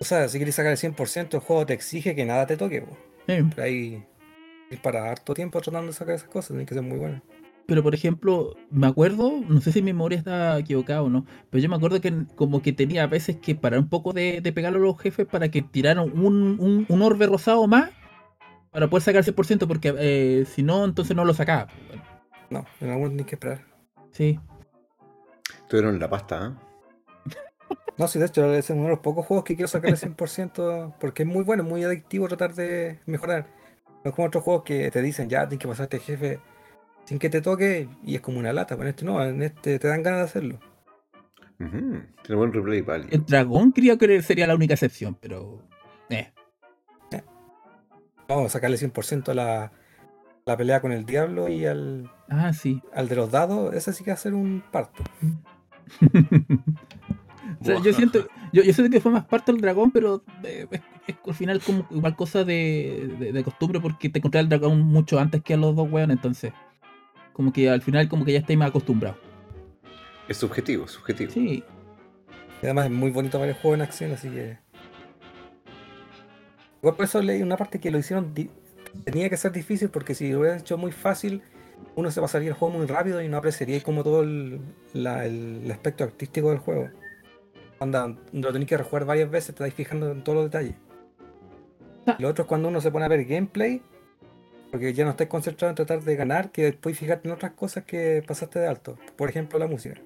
[0.00, 2.84] O sea, si quieres sacar el 100%, el juego te exige que nada te toque.
[3.28, 4.04] eh, Pero ahí
[4.70, 7.22] es para harto tiempo tratando de sacar esas cosas, tiene que ser muy bueno.
[7.66, 11.62] Pero por ejemplo, me acuerdo, no sé si mi memoria está equivocada o no, pero
[11.62, 14.52] yo me acuerdo que como que tenía a veces que parar un poco de, de
[14.52, 17.90] pegarle a los jefes para que tiraran un, un, un orbe rosado más
[18.70, 21.68] para poder sacar el 100%, porque eh, si no, entonces no lo sacaba.
[21.88, 22.02] Bueno,
[22.50, 23.62] No, en algún tienes que esperar.
[24.12, 24.38] sí.
[25.68, 26.52] Tuvieron la pasta, ¿eh?
[27.98, 30.94] No, sí, de hecho, es uno de los pocos juegos que quiero sacar el 100%
[30.98, 33.46] porque es muy bueno, muy adictivo tratar de mejorar.
[34.04, 36.40] No es como otros juegos que te dicen, ya, tienes que pasar este jefe
[37.04, 38.76] sin que te toque y es como una lata.
[38.76, 40.58] Pero en este no, en este te dan ganas de hacerlo.
[41.58, 43.06] Tiene buen replay value.
[43.10, 45.62] El dragón creo que sería la única excepción, pero...
[46.10, 46.32] Eh.
[48.28, 49.72] Vamos a sacarle 100% a la,
[50.46, 52.80] la pelea con el diablo y al, Ah, sí.
[52.94, 53.74] al de los dados.
[53.74, 55.02] Ese sí que va a ser un parto.
[57.60, 60.66] O sea, yo siento, yo, yo siento que fue más parte del dragón, pero eh,
[60.70, 64.48] es, es al final como igual cosa de, de- de costumbre porque te encontré al
[64.48, 66.52] dragón mucho antes que a los dos weones, entonces
[67.32, 69.16] como que al final como que ya estoy más acostumbrado.
[70.28, 71.32] Es subjetivo, subjetivo.
[71.32, 71.64] Sí,
[72.62, 74.58] Y además es muy bonito ver el juego en acción, así que.
[76.80, 78.34] Igual por eso leí una parte que lo hicieron.
[78.34, 78.50] di-
[79.04, 81.42] Tenía que ser difícil porque si lo hubieran hecho muy fácil,
[81.96, 84.60] uno se pasaría el juego muy rápido y no apreciaría como todo el,
[84.92, 86.90] la- el aspecto artístico del juego.
[87.78, 90.74] Cuando lo tenéis que rejugar varias veces, te estáis fijando en todos los detalles.
[92.06, 92.16] Ah.
[92.18, 93.82] Lo otro es cuando uno se pone a ver gameplay,
[94.72, 97.84] porque ya no estáis concentrado en tratar de ganar, que después fijarte en otras cosas
[97.84, 98.98] que pasaste de alto.
[99.16, 100.00] Por ejemplo, la música.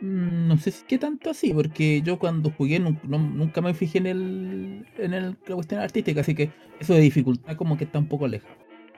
[0.00, 3.98] Mm, no sé si qué tanto así, porque yo cuando jugué no- nunca me fijé
[3.98, 7.98] en el en el, la cuestión artística, así que eso de dificultad como que está
[7.98, 8.48] un poco lejos.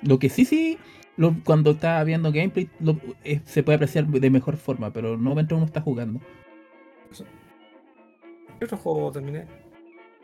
[0.02, 0.78] Lo que sí, sí,
[1.16, 5.34] lo- cuando está viendo gameplay lo- eh, se puede apreciar de mejor forma, pero no
[5.34, 6.20] mientras uno está jugando.
[8.60, 9.46] ¿Qué otro juego terminé?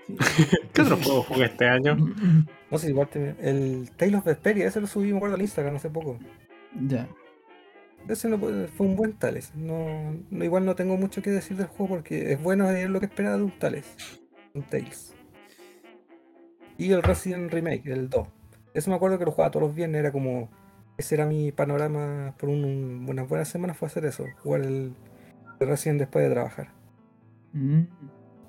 [0.07, 0.15] Sí.
[0.73, 1.97] ¿Qué otro juego jugué este año?
[2.71, 3.35] No sé, igual terminé.
[3.41, 6.19] El Tales of Vesperia, ese lo subí, me acuerdo, al Instagram hace poco.
[6.87, 7.09] ya.
[8.09, 9.53] Ese no fue un buen Tales.
[9.55, 13.01] No, no- igual no tengo mucho que decir del juego porque es bueno, es lo
[13.01, 13.85] que esperaba de un Tales.
[14.55, 15.15] Un Tales.
[16.77, 18.29] Y el Resident Remake, el 2.
[18.75, 20.49] Eso me acuerdo que lo jugaba todos los viernes, era como.
[20.97, 24.95] Ese era mi panorama por un- un- unas buenas semanas, fue hacer eso, jugar el,
[25.61, 26.69] el Resident después de trabajar.
[27.53, 27.83] Mm.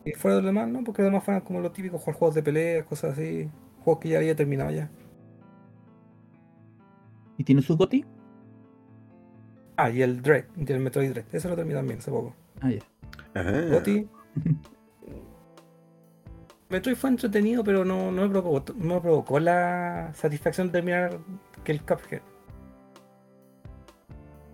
[0.05, 0.83] Y fuera de lo demás, ¿no?
[0.83, 3.49] Porque además fueron como lo típico, jugar juegos de pelea, cosas así.
[3.89, 4.89] Juegos que ya había terminado ya.
[7.37, 8.05] ¿Y tiene su goti?
[9.77, 11.25] Ah, y el Dread, y el Metroid Dread.
[11.31, 12.35] Ese lo terminé también hace poco.
[12.61, 12.81] Ah, ya.
[13.33, 13.61] Ajá.
[13.71, 14.07] Goti.
[16.69, 21.17] Metroid fue entretenido, pero no, no me provocó, no me provocó la satisfacción de terminar
[21.63, 22.21] que el Cuphead.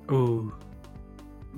[0.10, 0.50] Uh,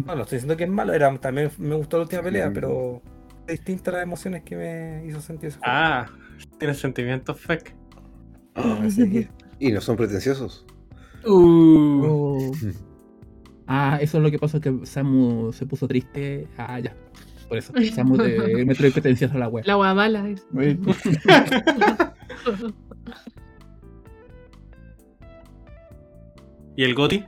[0.05, 2.53] No, no estoy diciendo que es malo, era, también me gustó la última pelea, Mm.
[2.53, 3.01] pero
[3.47, 5.71] distintas las emociones que me hizo sentir ese juego.
[5.73, 6.05] ah,
[6.59, 7.75] tienes sentimientos fake.
[8.55, 9.29] Qué-
[9.59, 10.65] Y no son pretenciosos.
[11.25, 12.51] Uh, Oh.
[13.65, 16.47] Ah, eso es lo que pasó, que Samu se puso triste.
[16.57, 16.95] Ah, ya.
[17.49, 17.73] Por eso.
[17.93, 19.65] Samu de Metroid Pretencioso a la web.
[19.65, 20.29] La hueá mala.
[20.29, 20.45] es.
[26.75, 27.23] ¿Y el Goti?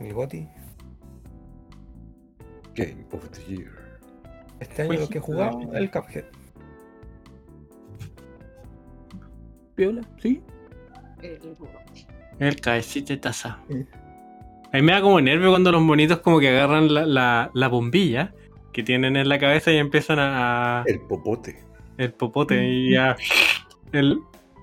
[0.00, 0.48] El Goti.
[2.74, 3.81] Game of the Year.
[4.62, 6.24] Este año lo que he jugado, el Cuphead.
[9.74, 10.42] Piola, ¿sí?
[12.38, 13.58] El cabecito de taza.
[13.68, 13.84] Eh.
[14.72, 17.68] A mí me da como nervio cuando los monitos como que agarran la, la, la
[17.68, 18.32] bombilla
[18.72, 20.80] que tienen en la cabeza y empiezan a...
[20.80, 21.58] a- El popote.
[21.98, 23.16] el popote y a...
[23.92, 24.20] El,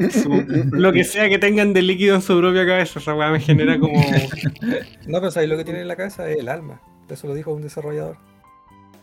[0.09, 3.39] su- lo que sea que tengan de líquido en su propia cabeza, esa weá me
[3.39, 4.01] genera como...
[5.07, 6.27] No, pero ¿sabes lo que tiene en la cabeza?
[6.29, 6.81] Es el alma.
[7.09, 8.17] Eso lo dijo un desarrollador.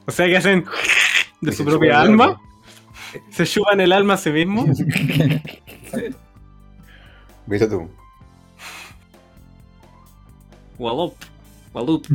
[0.07, 0.65] O sea que hacen
[1.41, 2.41] de su propia alma, alma.
[3.31, 4.65] se chupan el alma a sí mismo.
[7.47, 7.89] Mira tú.
[10.79, 11.15] Walop,
[11.73, 12.07] Walup.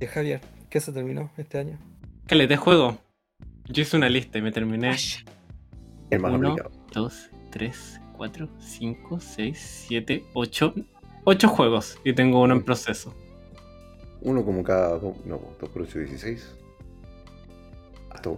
[0.00, 1.78] Y Javier, ¿qué se terminó este año?
[2.26, 2.96] ¿Qué le de juego?
[3.66, 4.96] Yo hice una lista y me terminé
[6.10, 6.52] El más Uno.
[6.52, 6.74] aplicado.
[6.94, 10.74] 2, 3, 4, 5, 6, 7, 8.
[11.24, 13.14] 8 juegos y tengo uno en proceso.
[14.22, 14.98] Uno como cada.
[15.24, 16.56] No, 2 por 8, 16.
[18.10, 18.30] Hasta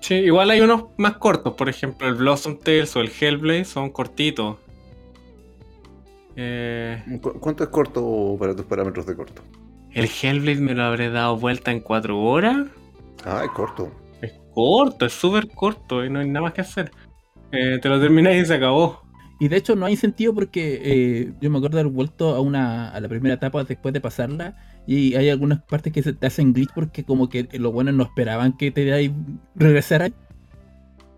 [0.00, 3.90] Sí, igual hay unos más cortos, por ejemplo el Blossom Tales o el Hellblade son
[3.90, 4.56] cortitos.
[6.36, 9.42] Eh, ¿Cu- ¿Cuánto es corto para tus parámetros de corto?
[9.92, 12.66] el Hellblade me lo habré dado vuelta en 4 horas.
[13.24, 13.90] Ah, es corto.
[14.20, 16.90] Es corto, es súper corto y no hay nada más que hacer.
[17.52, 19.02] Eh, te lo terminas y se acabó.
[19.40, 22.90] Y de hecho no hay sentido porque eh, yo me acuerdo haber vuelto a una
[22.90, 26.52] a la primera etapa después de pasarla y hay algunas partes que se te hacen
[26.54, 29.14] glitch porque como que los buenos no esperaban que te ahí
[29.56, 30.12] regresaras.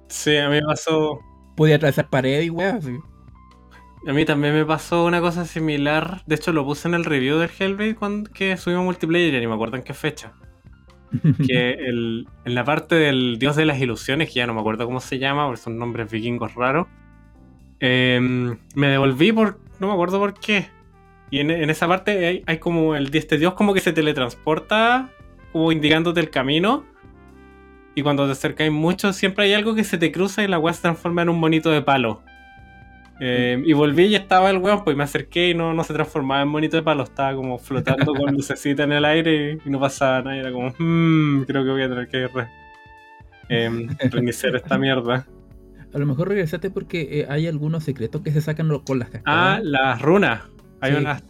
[0.09, 1.21] Sí, a mí me pasó.
[1.57, 2.77] Podía atravesar paredes y weas.
[2.85, 2.93] así.
[4.07, 6.23] A mí también me pasó una cosa similar.
[6.27, 9.47] De hecho, lo puse en el review del Hellblade cuando que subimos multiplayer, ya ni
[9.47, 10.35] me acuerdo en qué fecha.
[11.43, 14.87] Que el- en la parte del Dios de las Ilusiones, que ya no me acuerdo
[14.87, 16.89] cómo se llama, porque son nombres vikingos raros,
[17.83, 19.59] em, me devolví por.
[19.79, 20.71] No me acuerdo por qué.
[21.31, 25.11] Y en, en esa parte hay, hay como el este Dios como que se teletransporta,
[25.53, 26.85] como indicándote el camino.
[27.95, 30.73] Y cuando te acercáis mucho, siempre hay algo que se te cruza y la weá
[30.73, 32.23] se transforma en un monito de palo.
[33.21, 36.43] Eh, y volví y estaba el weón, pues me acerqué y no, no se transformaba
[36.43, 40.23] en monito de palo, estaba como flotando con lucecita en el aire y no pasaba
[40.23, 40.37] nada.
[40.37, 42.49] Era como, "Hmm, creo que voy a tener que re-
[43.49, 45.27] em, reiniciar esta mierda.
[45.95, 49.13] A lo mejor regresaste porque eh, hay algunos secretos que se sacan con las Ah,
[49.13, 49.65] cascadas.
[49.65, 50.43] las runas.
[50.81, 50.99] Hay Sí.
[50.99, 51.23] unas.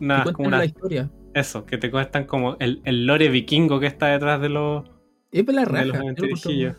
[0.00, 1.10] unas cuentan como la unas- historia.
[1.34, 4.84] eso, que te cuestan como el, el lore vikingo que está detrás de los.
[5.30, 5.96] Es la raja, los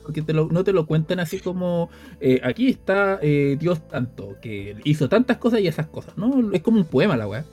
[0.04, 4.36] porque te lo- no te lo cuentan así como eh, aquí está eh, Dios tanto,
[4.42, 6.52] que hizo tantas cosas y esas cosas, ¿no?
[6.54, 7.46] Es como un poema la weá,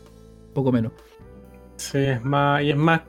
[0.52, 0.92] poco menos.
[1.76, 2.62] Sí, es más.
[2.62, 3.00] Y es más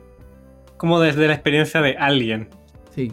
[0.78, 2.48] como desde la experiencia de alguien.
[2.94, 3.12] Sí.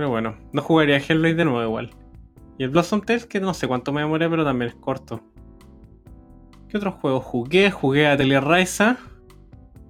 [0.00, 1.90] Pero bueno, no jugaría Hellblade de nuevo igual.
[2.56, 5.20] Y el Blossom Tales, que no sé cuánto me demoré, pero también es corto.
[6.70, 7.70] ¿Qué otros juegos jugué?
[7.70, 8.96] Jugué a Atelier Ryza,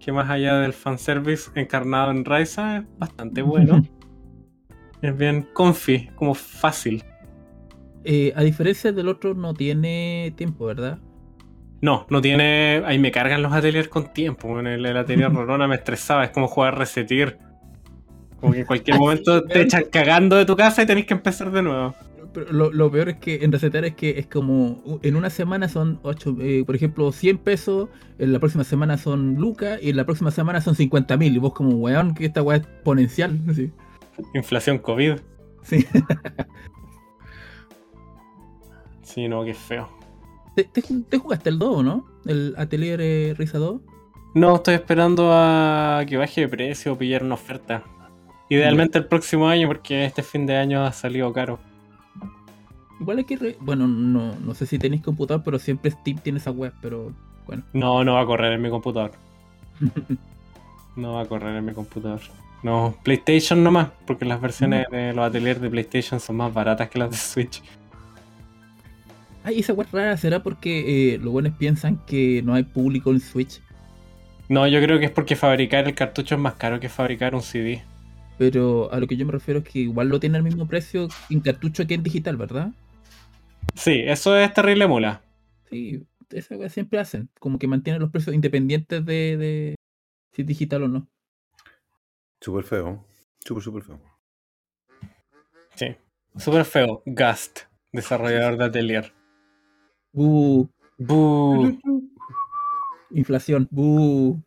[0.00, 3.84] que más allá del fanservice encarnado en Ryza, es bastante bueno.
[5.00, 7.04] es bien comfy, como fácil.
[8.02, 10.98] Eh, a diferencia del otro, no tiene tiempo, ¿verdad?
[11.82, 12.82] No, no tiene.
[12.84, 14.58] Ahí me cargan los ateliers con tiempo.
[14.58, 17.38] En el, el atelier Rorona me estresaba, es como jugar Resetir.
[18.40, 21.50] Como que en cualquier momento te echan cagando de tu casa y tenés que empezar
[21.50, 21.94] de nuevo.
[22.32, 25.68] Pero lo, lo peor es que en recetar es que es como en una semana
[25.68, 30.04] son 8, por ejemplo, 100 pesos, en la próxima semana son lucas y en la
[30.04, 31.34] próxima semana son 50 mil.
[31.34, 33.38] Y vos, como weón, que esta weá es exponencial.
[33.54, 33.70] Sí.
[34.34, 35.14] Inflación COVID.
[35.64, 35.84] Sí.
[39.02, 39.88] Sí, no, qué feo.
[40.54, 42.06] ¿Te, te ju- te jugaste el 2, no?
[42.26, 43.80] El Atelier eh, Risa 2.
[44.34, 47.82] No, estoy esperando a que baje de precio o pillar una oferta.
[48.50, 51.58] Idealmente el próximo año, porque este fin de año ha salido caro.
[53.00, 53.36] Igual hay que.
[53.36, 57.12] re- Bueno, no, no sé si tenéis computador, pero siempre Steam tiene esa web, pero
[57.46, 57.62] bueno.
[57.72, 59.12] No, no va a correr en mi computador.
[60.96, 62.20] No va a correr en mi computador.
[62.64, 66.98] No, PlayStation nomás, porque las versiones de los ateliers de PlayStation son más baratas que
[66.98, 67.62] las de Switch.
[69.44, 73.20] Ay, esa web rara será porque eh, los buenos piensan que no hay público en
[73.20, 73.62] Switch.
[74.48, 77.40] No, yo creo que es porque fabricar el cartucho es más caro que fabricar un
[77.42, 77.82] CD.
[78.40, 81.08] Pero a lo que yo me refiero es que igual lo tiene al mismo precio
[81.28, 82.72] en cartucho que en digital, ¿verdad?
[83.74, 85.22] Sí, eso es terrible mula.
[85.68, 87.28] Sí, esa siempre hacen.
[87.38, 89.74] Como que mantienen los precios independientes de, de
[90.32, 91.06] si es digital o no.
[92.40, 93.04] Súper feo.
[93.44, 94.00] Súper, súper feo.
[95.74, 95.94] Sí.
[96.38, 97.02] Súper feo.
[97.04, 99.12] Gast, desarrollador de atelier.
[100.14, 101.78] Uh, Buh.
[103.10, 103.68] inflación.
[103.70, 104.38] Uh,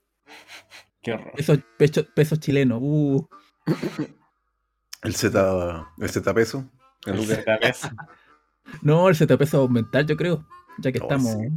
[1.04, 1.34] Qué horror.
[1.36, 2.80] peso, pecho- peso chileno.
[2.82, 3.28] Uh.
[5.04, 6.70] El Z, el Z peso.
[7.06, 7.90] el vez.
[8.82, 10.46] No, el ZP peso va a aumentar, yo creo.
[10.78, 11.34] Ya que Oh, estamos.
[11.34, 11.50] sí.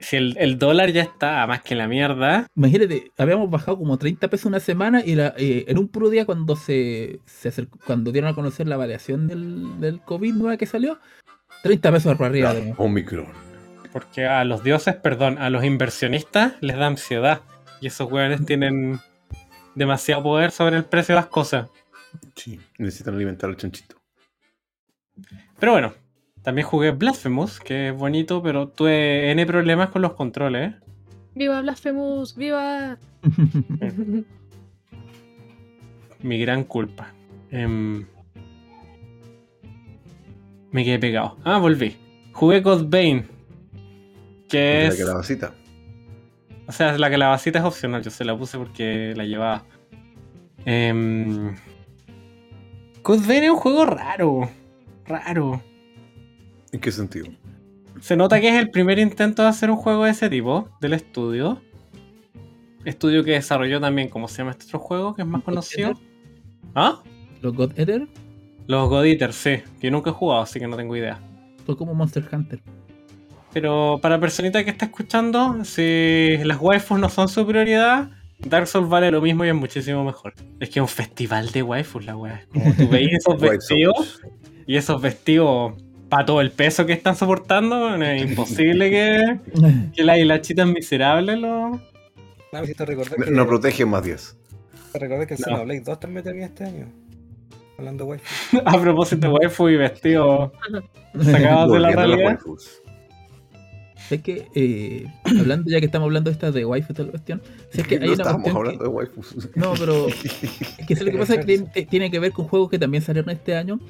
[0.00, 2.46] Si el, el dólar ya está más que la mierda.
[2.54, 6.26] Imagínate, habíamos bajado como 30 pesos una semana y la- eh, en un puro día
[6.26, 10.66] cuando se, se acercó- cuando dieron a conocer la variación del, del COVID nueva que
[10.66, 10.98] salió,
[11.62, 12.52] 30 pesos para arriba.
[12.52, 12.82] de nuevo.
[12.84, 13.28] Omicron.
[13.92, 17.40] Porque a los dioses, perdón, a los inversionistas les da ansiedad.
[17.80, 19.00] Y esos hueones tienen
[19.74, 21.68] demasiado poder sobre el precio de las cosas.
[22.36, 22.60] Sí.
[22.78, 23.96] Necesitan alimentar al chanchito.
[25.58, 25.94] Pero bueno,
[26.42, 30.74] también jugué Blasphemous, que es bonito, pero tuve N problemas con los controles.
[31.34, 32.36] ¡Viva Blasphemous!
[32.36, 32.98] ¡Viva!
[36.20, 37.14] Mi gran culpa.
[37.50, 38.06] Em,
[40.70, 41.36] me quedé pegado.
[41.44, 41.96] Ah, volví.
[42.32, 43.26] Jugué Godbane.
[44.48, 44.98] Que la es.
[44.98, 45.54] calabacita.
[46.66, 49.64] O sea, la calabacita es opcional, yo se la puse porque la llevaba.
[50.64, 51.52] Eh,
[53.02, 54.48] Code es un juego raro.
[55.06, 55.60] Raro.
[56.70, 57.26] ¿En qué sentido?
[58.00, 60.92] Se nota que es el primer intento de hacer un juego de ese tipo, del
[60.92, 61.60] estudio.
[62.84, 65.14] Estudio que desarrolló también, ¿cómo se llama este otro juego?
[65.14, 65.94] Que es más conocido.
[66.74, 67.02] ¿Ah?
[67.40, 68.08] Los God Eater
[68.66, 69.62] Los God Eater, sí.
[69.80, 71.20] Que nunca he jugado, así que no tengo idea.
[71.66, 72.62] son como Monster Hunter.
[73.52, 78.88] Pero para personita que está escuchando, si las waifus no son su prioridad, Dark Souls
[78.88, 80.34] vale lo mismo y es muchísimo mejor.
[80.58, 82.44] Es que es un festival de waifus la weá.
[82.52, 84.20] Como tú veis esos vestidos
[84.66, 85.74] y esos vestidos
[86.08, 89.38] para todo el peso que están soportando, es imposible que,
[89.94, 91.80] que las hilachitas miserables lo.
[92.52, 94.36] No, que, no protege más 10.
[94.92, 95.46] te recordé que el No.
[95.46, 96.86] Xenoblade 2 también termina este año.
[97.78, 98.58] Hablando de wifi.
[98.64, 100.52] A propósito de waifu y vestidos
[101.22, 102.38] sacados de la realidad.
[104.12, 105.06] Sé que, eh,
[105.40, 107.94] hablando, ya que estamos hablando de esta de Wi-Fi y toda la cuestión, sé que
[107.94, 109.48] hay no una cuestión hablando que- de waifus.
[109.54, 110.06] No, pero
[110.78, 113.02] es que sé lo que pasa es que tiene, que ver con juegos que también
[113.02, 113.80] salieron este año.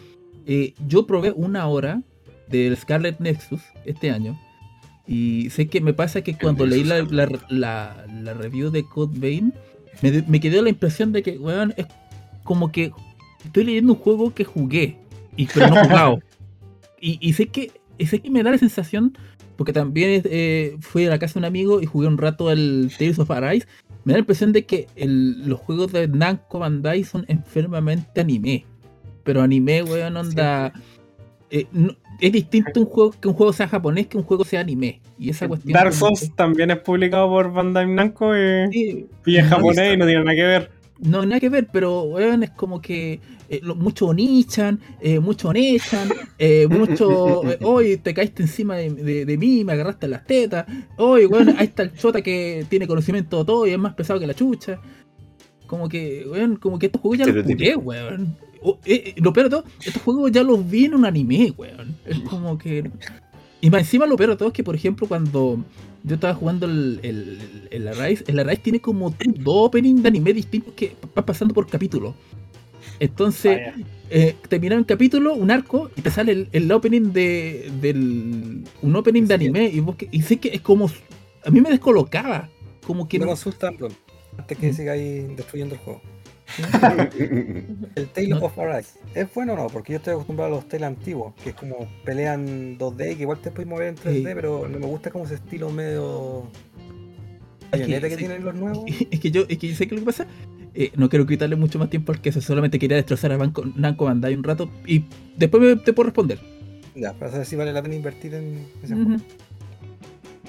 [0.46, 2.02] Eh, yo probé una hora
[2.46, 4.38] del Scarlet Nexus este año.
[5.08, 9.18] Y sé que me pasa que cuando leí la, la, la- la review de Code
[9.18, 9.52] Vein,
[10.02, 11.86] me, me quedó la impresión de que, weón, es
[12.44, 12.92] como que
[13.44, 14.98] estoy leyendo un juego que jugué,
[15.36, 16.20] y, pero no he jugado.
[17.00, 19.16] y, y sé que y sé que me da la sensación,
[19.56, 22.90] porque también eh, fui a la casa de un amigo y jugué un rato el
[22.98, 23.66] Tales of Arise,
[24.04, 28.64] me da la impresión de que el- los juegos de Namco Bandai son enfermamente anime.
[29.24, 30.72] Pero anime, weón, onda...
[31.50, 34.60] eh, no- es distinto un juego que un juego sea japonés que un juego sea
[34.60, 35.00] anime.
[35.18, 35.72] Y esa cuestión...
[35.72, 39.94] Dark Souls también es publicado por Bandai Namco y, que- sí, y es No, japonés
[39.94, 40.70] y no tiene nada que ver.
[41.02, 45.48] No, nada que ver, pero weón, es como que eh, lo- mucho Onichan, eh, mucho
[45.48, 47.42] Onechan, eh, mucho.
[47.50, 50.64] eh, Hoy te caíste encima de, de- de mí, me agarraste las tetas.
[50.96, 54.20] Hoy, weón, ahí está el chota que tiene conocimiento de todo y es más pesado
[54.20, 54.80] que la chucha.
[55.66, 58.36] Como que, weón, como que estos juegos ya los jugué, weón.
[58.62, 61.52] O- eh, eh, lo peor de todo, estos juegos ya los vi en un anime,
[61.58, 61.96] weón.
[62.06, 62.88] Es como que.
[63.60, 65.64] Y más encima lo peor de todo es que, por ejemplo, cuando
[66.04, 70.32] yo estaba jugando el, el, el Arise, el Arise tiene como dos openings de anime
[70.32, 72.14] distintos que vas pasando por capítulos.
[73.00, 74.36] Entonces, Ah, eh,
[74.76, 77.70] un capítulo, un arco, y te sale el, el opening de.
[77.80, 78.64] del.
[78.82, 79.32] un opening de Sí.
[79.34, 80.90] anime, y, vos que- y sé que es como.
[81.44, 82.48] A mí me descolocaba.
[82.86, 83.30] Como que Quiero no.
[83.32, 83.88] consultarlo
[84.36, 86.02] antes que sigáis destruyendo el juego.
[87.94, 88.38] El Tale No.
[88.46, 89.66] of Arise, ¿es bueno o no?
[89.68, 93.38] Porque yo estoy acostumbrado a los Tales antiguos, que es como pelean 2D, que igual
[93.38, 94.34] te puedes mover en 3D, Sí.
[94.34, 96.46] pero no me gusta como ese estilo medio.
[97.70, 98.18] Es que- bayoneta que, sí.
[98.18, 98.84] tienen los nuevos.
[99.10, 100.26] Es que yo, es que sé que lo que pasa.
[100.74, 104.06] eh, no quiero quitarle mucho más tiempo al queso, solamente quería destrozar a Banco, Namco
[104.06, 105.04] Bandai un rato y
[105.36, 106.38] después me- te puedo responder.
[106.94, 109.16] Ya, para saber si vale la pena invertir en ese juego.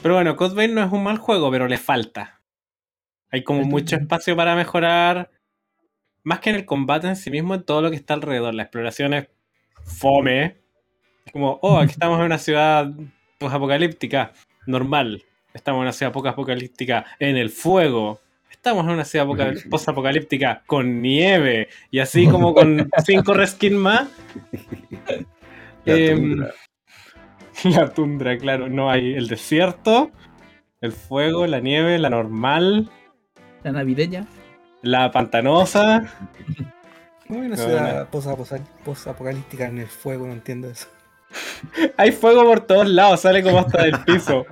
[0.01, 2.41] Pero bueno, Code Vein no es un mal juego, pero le falta.
[3.31, 5.29] Hay como Esto- mucho espacio para mejorar.
[6.23, 8.53] Más que en el combate en sí mismo, en todo lo que está alrededor.
[8.53, 9.27] La exploración es
[9.86, 10.57] fome.
[11.25, 12.91] Es como, oh, aquí estamos en una ciudad
[13.39, 14.33] apocalíptica
[14.65, 15.23] normal.
[15.53, 18.19] Estamos en una ciudad apocalíptica en el fuego.
[18.49, 19.27] Estamos en una ciudad
[19.88, 21.69] apocalíptica con nieve.
[21.91, 24.09] Y así como con cinco reskin más.
[25.86, 26.45] La Em.
[27.63, 28.67] La tundra, claro.
[28.67, 30.12] No hay el desierto,
[30.81, 32.89] el fuego, la nieve, la normal,
[33.63, 34.27] La navideña.
[34.84, 36.02] La pantanosa.
[37.28, 38.10] No hay una No, ciudad
[38.86, 40.88] posapocalíptica en el fuego, no entiendo eso.
[41.98, 44.46] Hay fuego por todos lados, sale como hasta del piso.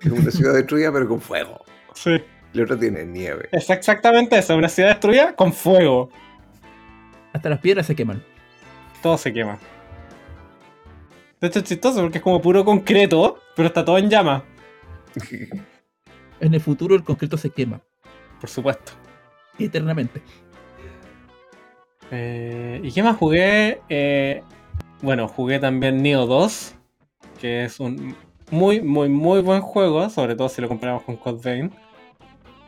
[0.00, 1.62] Es una ciudad destruida, pero con fuego.
[1.92, 2.22] Sí.
[2.54, 3.48] La otra tiene nieve.
[3.52, 6.08] Es exactamente eso, una ciudad destruida con fuego.
[7.34, 8.22] Hasta las piedras se queman.
[9.02, 9.58] Todo se quema.
[11.40, 14.44] De hecho es chistoso porque es como puro concreto, pero está todo en llama,
[16.40, 17.82] En el futuro el concreto se quema.
[18.40, 18.92] por supuesto.
[19.58, 20.22] Eternamente.
[22.10, 23.80] Eh, ¿Y qué más jugué?
[23.88, 24.42] Eh,
[25.02, 26.74] bueno, jugué también Neo 2,
[27.40, 28.14] que es un
[28.50, 31.72] muy, muy, muy buen juego, sobre todo si lo comparamos con Code Vein.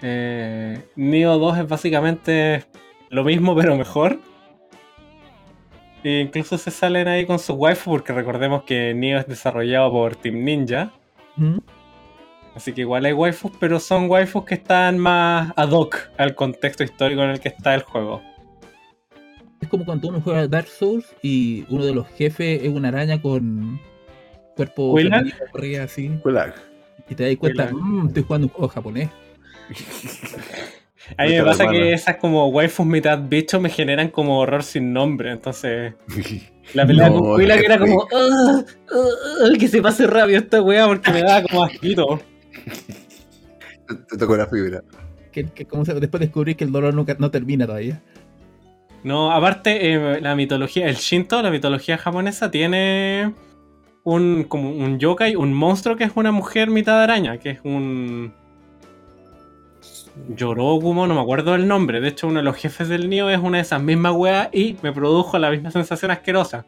[0.03, 2.65] Eh, Neo 2 es básicamente
[3.11, 4.19] lo mismo, pero mejor.
[6.05, 10.17] E incluso se salen ahí con sus waifu, porque recordemos que Neo es desarrollado por
[10.17, 10.93] Team Ninja.
[11.37, 11.59] ¿Mm?
[12.57, 16.83] Así que igual hay waifus, pero son waifus que están más ad hoc al contexto
[16.85, 18.23] histórico en el que está el juego.
[19.61, 23.21] Es como cuando uno juega Dark Souls y uno de los jefes es una araña
[23.21, 23.79] con
[24.57, 24.93] cuerpo
[25.53, 26.11] corría así.
[27.11, 27.77] Y te das cuenta, Huela.
[27.79, 29.11] "Mm, estoy jugando un juego japonés.
[31.19, 34.93] A mí me pasa que esas como waifus mitad bicho me generan como horror sin
[34.93, 35.31] nombre.
[35.31, 35.93] Entonces,
[36.75, 39.09] la pelea No, con que era como, "Ah, ah,
[39.45, 42.21] ah, que se pase rápido esta weá porque me da como asquito.
[44.09, 44.83] Te, tocó la fibra.
[45.33, 48.03] Que, que como se- después descubrí que el dolor nunca, no termina todavía.
[49.05, 53.33] No, aparte, eh, la mitología, el Shinto, la mitología japonesa, tiene
[54.03, 58.33] un como un yokai, un monstruo que es una mujer mitad araña, que es un
[60.35, 62.01] Yorogumo, no me acuerdo el nombre.
[62.01, 64.77] De hecho, uno de los jefes del Nioh es una de esas mismas weas y
[64.83, 66.65] me produjo la misma sensación asquerosa.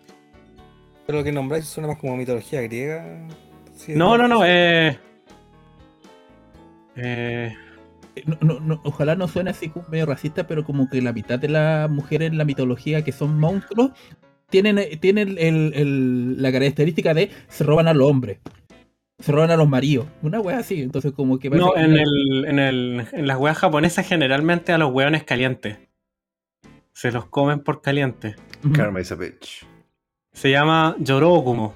[1.07, 3.26] Pero lo que nombráis suena más como mitología griega.
[3.74, 4.99] Sí, No, es- no, no, eh.
[6.99, 7.55] Eh.
[8.26, 11.38] No, no, no, ojalá no suene así como medio racista, pero como que la mitad
[11.38, 13.92] de las mujeres en la mitología que son monstruos
[14.51, 18.38] tienen, eh, tienen el- el- la característica de se roban a los hombres.
[19.20, 20.07] Se roban a los maridos.
[20.22, 20.80] Una wea así.
[20.82, 24.78] Entonces como que No, en, que- el, en, el, en las weas japonesas generalmente a
[24.78, 25.78] los hueones calientes.
[26.92, 28.34] Se los comen por caliente.
[28.74, 29.64] Karma is a bitch.
[30.32, 31.74] Se llama Yoró Gumo.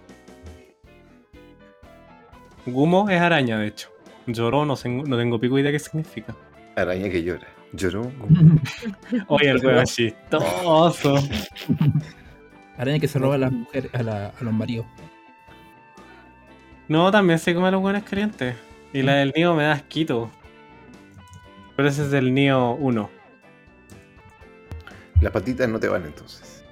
[2.66, 3.91] Gumo es araña, de hecho.
[4.27, 6.35] Yoró no, no tengo pico idea qué significa.
[6.77, 7.47] Araña que llora.
[7.73, 8.11] Lloró.
[9.29, 11.16] Oye, el huevo es chistoso.
[12.79, 14.87] Araña que se roba a las mujeres, a, la- a los maridos.
[16.89, 18.57] No, también se come a los hueones calientes.
[18.93, 20.31] Y la del Nio me da asquito.
[21.77, 23.11] Pero ese es del Nio 1.
[25.20, 26.64] Las patitas no te van entonces.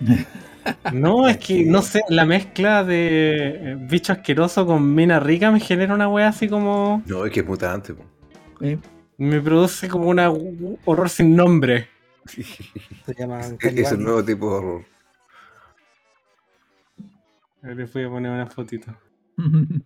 [0.92, 5.60] No, es que, no sé, la mezcla de eh, bicho asqueroso con mina rica me
[5.60, 7.02] genera una wea así como...
[7.06, 7.94] No, es que es mutante.
[7.94, 8.04] po.
[8.60, 8.78] Eh,
[9.18, 11.88] Me produce como una horror sin nombre.
[12.26, 12.42] Se
[13.80, 14.84] Es un nuevo tipo de horror.
[17.62, 18.94] A ver, Les voy a poner una fotito.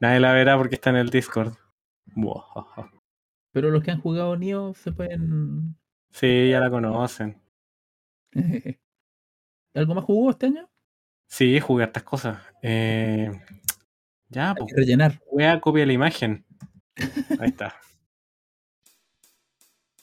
[0.00, 1.54] Nadie la verá porque está en el Discord.
[3.52, 5.76] Pero los que han jugado Nioh se pueden.
[6.10, 7.40] Sí, ya la conocen.
[9.74, 10.68] ¿Algo más jugó este año?
[11.26, 12.38] Sí, jugué hartas cosas.
[12.62, 13.30] Eh,
[14.28, 15.20] ya, pues, rellenar.
[15.30, 16.44] Wea, copia la imagen.
[17.40, 17.76] Ahí está.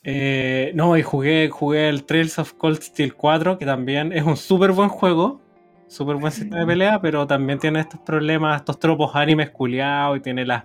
[0.04, 4.38] Eh, no, y jugué, jugué el Trails of Cold Steel 4, que también es un
[4.38, 5.42] súper buen juego.
[5.88, 10.22] Súper buen sistema de pelea, pero también tiene estos problemas, estos tropos animes culiados y
[10.22, 10.64] tiene las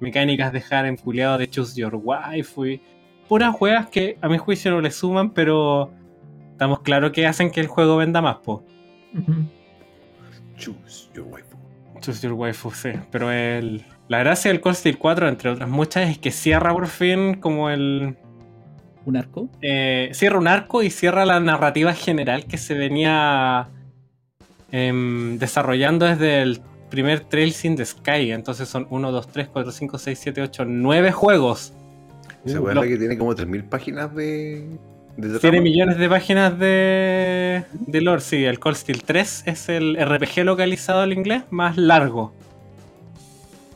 [0.00, 2.80] mecánicas de harem culiado de Choose Your Wife y
[3.28, 5.92] puras juegas que a mi juicio no le suman, pero
[6.60, 8.62] estamos claros que hacen que el juego venda más, po.
[9.18, 9.32] Ujú.
[10.58, 11.56] Choose your waifu.
[12.02, 12.90] Choose Your Waifu, sí.
[13.10, 16.86] Pero el, la gracia del Cold Steel 4, entre otras muchas, es que cierra por
[16.86, 18.16] fin como el.
[19.06, 19.48] Un arco.
[19.62, 23.68] eh, cierra un arco y cierra la narrativa general que se venía
[24.70, 28.32] em, desarrollando desde el primer Trails in the Sky.
[28.32, 31.72] Entonces son 1, 2, 3, 4, 5, 6, 7, 8, 9 juegos.
[32.44, 34.78] Esa Uh, lo- la que tiene como 3.000 páginas de.
[35.40, 38.20] Tiene millones de páginas de, de lore.
[38.20, 42.32] Sí, el Cold Steel 3 es el RPG localizado al inglés más largo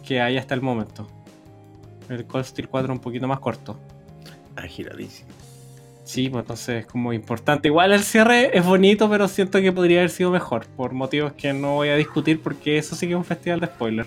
[0.05, 1.09] que hay hasta el momento.
[2.09, 3.79] El Cold Steel 4 un poquito más corto.
[4.57, 5.31] Agiladísimo.
[6.05, 7.69] Sí, pues entonces es como importante.
[7.69, 10.67] Igual el cierre es bonito, pero siento que podría haber sido mejor.
[10.77, 13.67] Por motivos que no voy a discutir porque eso sí que es un festival de
[13.67, 14.07] spoiler.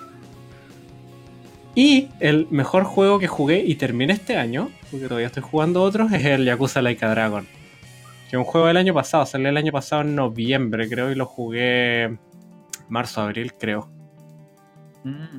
[1.78, 6.12] Y el mejor juego que jugué y terminé este año, porque todavía estoy jugando otros,
[6.12, 7.46] es el Yakuza Laika Dragon.
[7.46, 11.16] Que es un juego del año pasado, salió el año pasado en noviembre, creo, y
[11.16, 12.18] lo jugué
[12.90, 13.92] marzo, abril, creo.
[15.04, 15.38] Mm.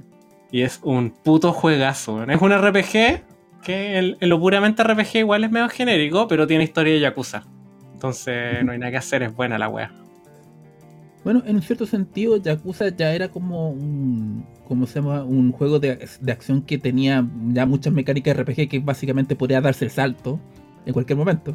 [0.52, 2.22] Y es un puto juegazo.
[2.22, 3.24] Es un RPG
[3.64, 7.48] que en, en lo puramente RPG igual es medio genérico, pero tiene historia de Yakuza.
[7.94, 9.90] Entonces no hay nada que hacer, es buena la wea.
[11.28, 15.78] Bueno, en un cierto sentido, Yakuza ya era como un, como se llama, un juego
[15.78, 19.90] de, de acción que tenía ya muchas mecánicas de RPG que básicamente podría darse el
[19.90, 20.40] salto
[20.86, 21.54] en cualquier momento.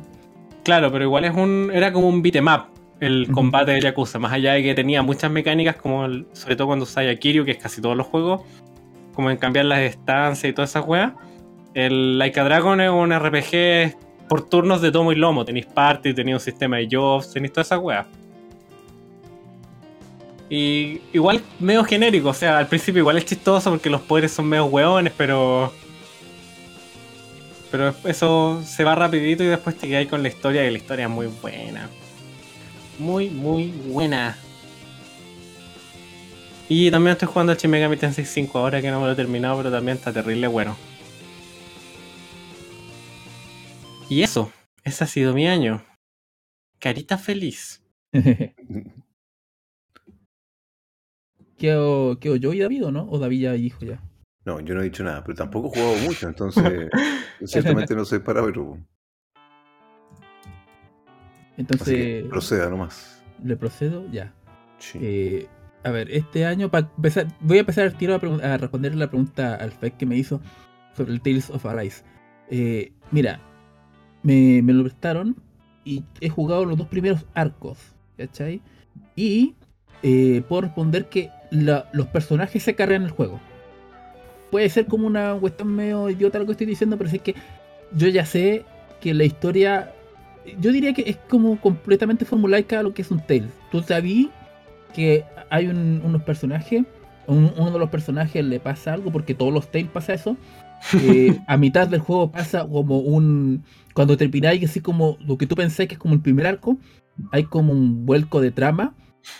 [0.63, 1.71] Claro, pero igual es un.
[1.73, 2.65] era como un beat'em up
[2.99, 4.19] el combate de Yakuza.
[4.19, 7.43] Más allá de que tenía muchas mecánicas, como el- sobre todo cuando usáis a Kiryu,
[7.43, 8.41] que es casi todos los juegos,
[9.15, 11.13] como en cambiar las estancias y todas esas weas.
[11.73, 13.97] El Laika Dragon es un RPG
[14.29, 15.43] por turnos de tomo y lomo.
[15.43, 18.05] Tenéis party, tenéis un sistema de jobs, tenéis todas esas weas.
[20.55, 24.45] Y igual medio genérico, o sea, al principio igual es chistoso porque los poderes son
[24.45, 25.73] medio hueones, pero.
[27.71, 31.05] Pero eso se va rapidito y después te quedas con la historia y la historia
[31.05, 31.89] es muy buena.
[32.99, 34.37] Muy, muy buena.
[36.69, 39.15] Y también estoy jugando al Shin Megami Tensei 5 ahora que no me lo he
[39.15, 40.77] terminado, pero también está terrible bueno.
[44.07, 44.51] Y eso,
[44.83, 45.83] ese ha sido mi año.
[46.77, 47.81] Carita feliz.
[51.63, 53.07] ¿Qué quedo yo y David o no?
[53.09, 54.03] ¿O David ya dijo ya?
[54.43, 56.89] No, yo no he dicho nada, pero tampoco he jugado mucho, entonces
[57.45, 58.19] ciertamente no soy.
[58.19, 58.83] Así que
[61.55, 63.23] Entonces, proceda nomás.
[63.41, 64.05] ¿le procedo?
[64.11, 64.33] Ya.
[64.77, 64.99] Sí.
[65.01, 65.47] Eh,
[65.85, 69.07] a ver, este año, para empezar, voy a empezar al tiro a, a responder la
[69.07, 70.41] pregunta al FEC que me hizo
[70.97, 72.03] sobre el Tales of Arise.
[72.49, 73.39] Eh, mira,
[74.21, 75.37] me, me lo prestaron
[75.85, 77.79] y he jugado los dos primeros arcos,
[78.17, 78.61] ¿cachai?
[79.15, 79.55] Y
[80.05, 83.39] eh, puedo responder que la- los personajes se cargan el juego.
[84.51, 87.35] Puede ser como una cuestión medio idiota lo que estoy diciendo, pero es que
[87.95, 88.65] yo ya sé
[89.01, 89.91] que la historia.
[90.59, 93.51] Yo diría que es como completamente formulaica lo que es un Tales.
[93.71, 94.29] Tú sabías
[94.93, 96.83] que hay un- unos personajes
[97.25, 100.35] un- uno de los personajes le pasa algo, porque todos los Tales pasa eso.
[101.01, 103.63] eh, a mitad del juego pasa como un.
[103.93, 106.77] Cuando termináis, así como lo que tú pensás que es como el primer arco,
[107.31, 108.93] hay como un vuelco de trama.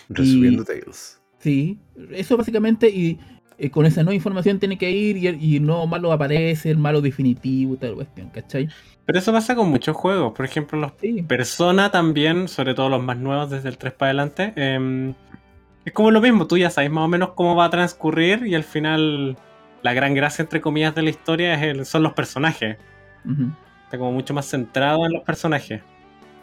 [0.08, 1.20] Resumiendo Tales.
[1.44, 1.78] Sí,
[2.12, 3.18] eso básicamente, y
[3.58, 7.74] eh, con esa nueva información tiene que ir y, nuevo malo aparece, el malo definitivo
[7.74, 8.66] y tal cuestión, ¿cachai?
[9.04, 10.32] Pero eso pasa con muchos juegos.
[10.32, 11.22] Por ejemplo, los Sí.
[11.22, 14.54] Persona también, sobre todo los más nuevos desde el 3 para adelante.
[14.56, 15.12] em,
[15.84, 18.54] es como lo mismo, tú ya sabes más o menos cómo va a transcurrir y
[18.54, 19.36] al final
[19.82, 22.78] la gran gracia, entre comillas, de la historia es el- son los personajes.
[23.84, 25.82] Está como mucho más centrado en los personajes.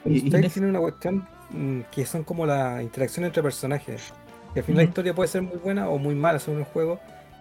[0.05, 4.13] Y- y tienen una cuestión mm, que son como la interacción entre personajes.
[4.53, 6.99] Que al final la historia puede ser muy buena o muy mala según el juego.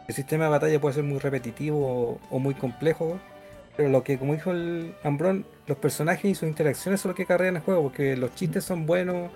[0.09, 3.19] El sistema de batalla puede ser muy repetitivo o, o muy complejo.
[3.77, 7.27] Pero lo que, como dijo el Ambrón, los personajes y sus interacciones son lo que
[7.27, 7.83] carrean el juego.
[7.83, 9.31] Porque los chistes son buenos,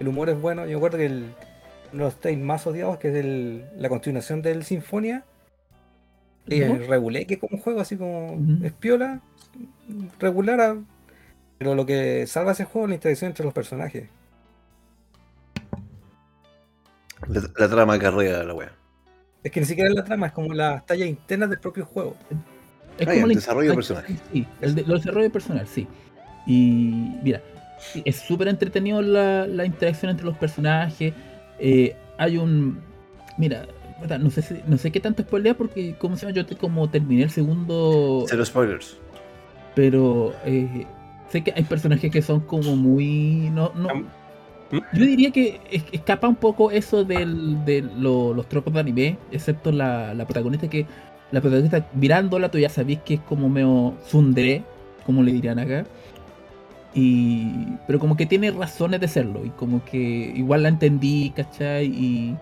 [0.00, 0.62] el humor es bueno.
[0.64, 1.34] Yo me acuerdo que el,
[1.92, 5.24] uno de los tales más odiados, que es el- la continuación del Sinfonia,
[6.46, 6.54] ¿No?
[6.56, 8.64] eh, regulé que es como un juego así como Ujú.
[8.64, 9.20] es piola,
[10.18, 10.76] regular, a-
[11.58, 14.08] pero lo que salva ese juego es la interacción entre los personajes.
[17.26, 18.72] La, la trama carrea la wea.
[19.42, 22.16] Es que ni siquiera es la trama, es como las tallas internas del propio juego.
[22.98, 24.16] Es Ah, ya, el la- desarrollo de personaje.
[24.32, 25.86] Sí, el, de- el desarrollo personal, sí.
[26.46, 27.40] Y mira,
[28.04, 31.12] es súper entretenido la, la interacción entre los personajes.
[31.58, 32.80] eh, hay un.
[33.36, 33.66] Mira,
[34.20, 36.34] no sé, si- no sé qué tanto spoilear porque, como se llama?
[36.36, 38.24] Yo te- como terminé el segundo.
[38.28, 38.96] Cero spoilers.
[39.76, 40.86] Pero eh,
[41.30, 43.50] sé que hay personajes que son como muy.
[43.50, 43.72] No.
[44.70, 49.18] Yo diría que es- escapa un poco eso del- de lo- los tropos de anime,
[49.32, 50.86] excepto la, la protagonista que.
[51.30, 54.62] La protagonista mirándola, tú ya sabés que es como medio tsundere,
[55.04, 55.84] como le dirían acá.
[56.94, 57.46] Y.
[57.86, 59.44] Pero como que tiene razones de serlo.
[59.44, 59.98] Y como que
[60.34, 61.86] igual la entendí, ¿cachai?
[61.86, 62.36] Y.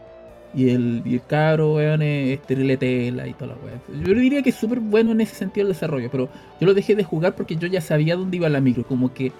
[0.55, 4.05] Y el, y el cabro, weón, es tela y toda la weá.
[4.07, 6.95] Yo diría que es súper bueno en ese sentido el desarrollo, pero yo lo dejé
[6.95, 8.83] de jugar porque yo ya sabía dónde iba la micro.
[8.87, 9.33] Como que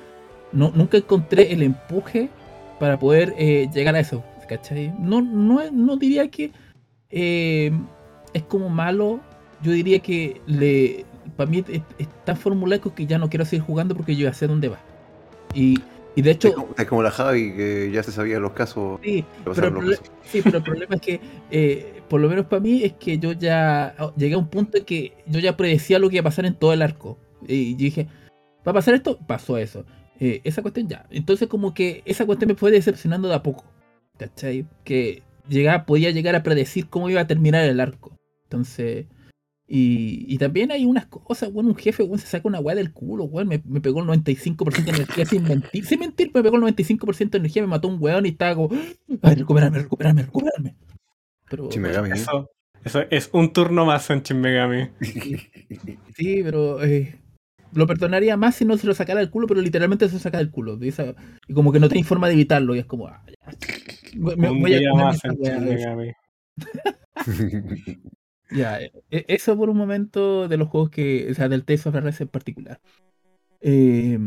[0.53, 2.29] no, nunca encontré el empuje
[2.79, 4.93] para poder eh, llegar a eso, ¿cachai?
[4.99, 6.53] No, no, es- no diría que
[7.11, 7.71] eh,
[8.33, 9.21] es como malo,
[9.63, 11.05] yo diría que le
[11.37, 14.33] para mí es, es tan formulaico que ya no quiero seguir jugando porque yo ya
[14.33, 14.79] sé dónde va.
[15.55, 15.79] Y,
[16.15, 19.01] y de Es hecho, como, es como la Javi que ya se sabía los casos.
[19.03, 20.13] sí, pero el, los prole- casos.
[20.25, 21.21] sí, pero el problema es que,
[21.51, 24.79] eh, por lo menos para mí, es que yo ya oh, llegué a un punto
[24.79, 27.19] en que yo ya predecía lo que iba a pasar en todo el arco.
[27.47, 28.07] Y dije,
[28.67, 29.19] ¿va a pasar esto?
[29.27, 29.85] Pasó eso.
[30.21, 31.07] Eh, esa cuestión ya.
[31.11, 33.65] Entonces, como que esa cuestión me fue decepcionando de a poco.
[34.19, 34.67] ¿Cachai?
[34.85, 38.17] Que llegaba, podía llegar a predecir cómo iba a terminar el arco.
[38.45, 39.07] Entonces.
[39.69, 42.93] Y, y también hay unas cosas, bueno, un jefe, bueno, se saca una weá del
[42.93, 46.55] culo, weón, me, me pegó el 95% de energía sin mentir, sin mentir, me pegó
[46.55, 48.69] el 95% de energía, me mató un weón y estaba como,
[49.23, 50.77] ay, recuperarme, recuperarme, recuperarme.
[51.51, 52.13] Pero, Shin Megami, ¿eh?
[52.13, 52.49] Eso,
[52.85, 54.89] eso es un turno más en Shin Megami.
[55.01, 57.19] sí, pero eh,
[57.77, 60.39] lo perdonaría más si no se lo sacara del culo, pero literalmente se lo saca
[60.39, 60.79] del culo.
[60.83, 63.35] y como que no tenéis forma de evitarlo, y es como, ah, ya.
[64.17, 65.21] Me- un voy a día comerme más.
[68.51, 71.97] Ya, e- eso por un momento de los juegos que, o sea, del Tales of
[71.97, 72.81] Arise en particular.
[73.61, 74.19] Eh,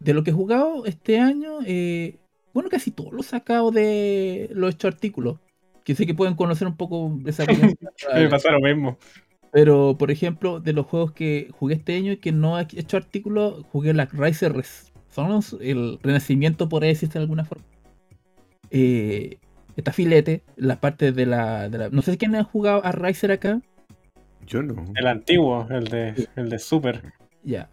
[0.00, 2.18] de lo que he jugado este año, eh,
[2.52, 5.38] bueno, casi todo lo he sacado de los hechos artículos.
[5.84, 7.44] Que sé que pueden conocer un poco esa
[8.14, 8.98] Me pasa lo mismo.
[9.52, 12.96] Pero, por ejemplo, de los juegos que jugué este año y que no he hecho
[12.96, 17.64] artículos, jugué la Rise Renaissance, el renacimiento, por ahí decirse de alguna forma.
[18.70, 19.38] Eh,
[19.76, 23.30] está filete, la parte de la, de la- No sé quién ha jugado a Riser
[23.32, 23.60] acá.
[24.46, 24.84] Yo no.
[24.96, 27.12] El antiguo, el de, el de Super.
[27.44, 27.68] Ya.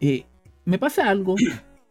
[0.00, 0.24] Eh,
[0.64, 1.34] me pasa algo.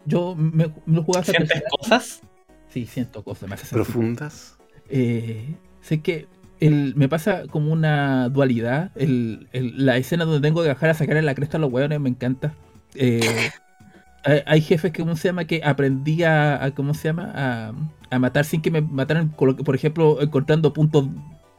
[0.06, 2.22] Yo me, me lo jugaba hasta ¿Sientes cosas?
[2.70, 3.50] Sí, siento cosas.
[3.50, 3.74] Me hace.
[3.76, 4.58] Profundas.
[4.90, 6.28] Eh, sé que
[6.68, 8.92] el, me pasa como una dualidad.
[8.96, 11.72] El, el- la escena donde tengo que bajar a sacar en la cresta a los
[11.72, 12.54] hueones me encanta.
[12.96, 13.22] Eh,
[14.24, 15.46] hay, hay jefes que, ¿cómo se llama?
[15.46, 17.32] Que aprendí a, a- ¿cómo se llama?
[17.36, 17.74] A,
[18.12, 21.08] a matar sin que me mataran, por ejemplo, encontrando puntos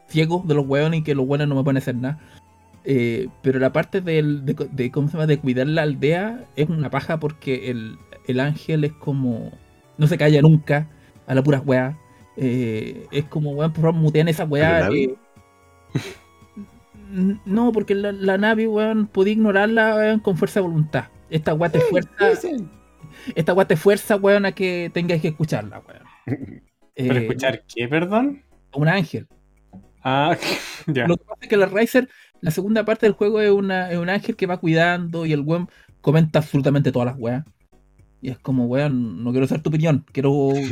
[0.08, 2.18] ciegos de los hueones y que los hueones no me pueden hacer nada.
[2.84, 5.26] Eh, pero la parte del, de, de- ¿cómo se llama?
[5.26, 7.96] de cuidar la aldea es una paja porque el,
[8.28, 9.52] el ángel es como.
[9.98, 10.88] No se calla nunca
[11.26, 11.98] a la pura weá.
[12.36, 14.88] Eh, es como, weón, por favor, mutean esa weá.
[14.88, 15.14] Eh.
[17.44, 21.04] No, porque la, la Navi, weón, podía ignorarla weón, con fuerza de voluntad.
[21.30, 22.10] Esta weá te fuerza.
[23.34, 26.02] Esta weá te fuerza, weón, a que tengas que escucharla, weón.
[27.06, 28.42] ¿Para Eh, escuchar qué, perdón?
[28.74, 29.28] Un ángel.
[30.02, 30.36] Ah,
[30.86, 31.06] ya.
[31.06, 32.08] Lo que pasa es que la Riser,
[32.40, 35.40] la segunda parte del juego es, una, es un ángel que va cuidando y el
[35.40, 35.68] weón
[36.00, 37.44] comenta absolutamente todas las weas.
[38.24, 40.06] Y es como, weón, no quiero ser tu opinión.
[40.10, 40.48] Quiero,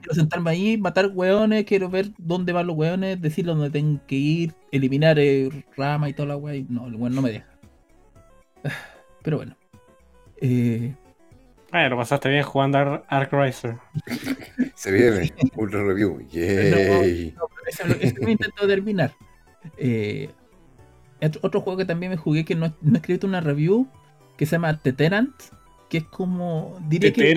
[0.00, 4.14] quiero sentarme ahí, matar weones, quiero ver dónde van los weones, decir dónde tengo que
[4.14, 6.56] ir, eliminar eh, rama y toda la weá.
[6.56, 7.46] y No, el weón no me deja.
[8.64, 8.70] Ah,
[9.22, 9.54] Pero bueno.
[10.40, 10.94] Eh,
[11.70, 13.76] Bueno, lo pasaste bien jugando Ar- Ark Riser.
[14.74, 15.30] Se viene.
[15.56, 16.26] Ultra review.
[16.30, 17.34] Yay.
[17.36, 19.12] No, eso lo intento terminar.
[19.76, 20.30] Eh,
[21.42, 23.86] otro, juego que también me jugué que no, no he escrito una review
[24.38, 25.34] que se llama The Tenant,
[25.88, 26.78] que es como.
[26.88, 27.34] Diría que.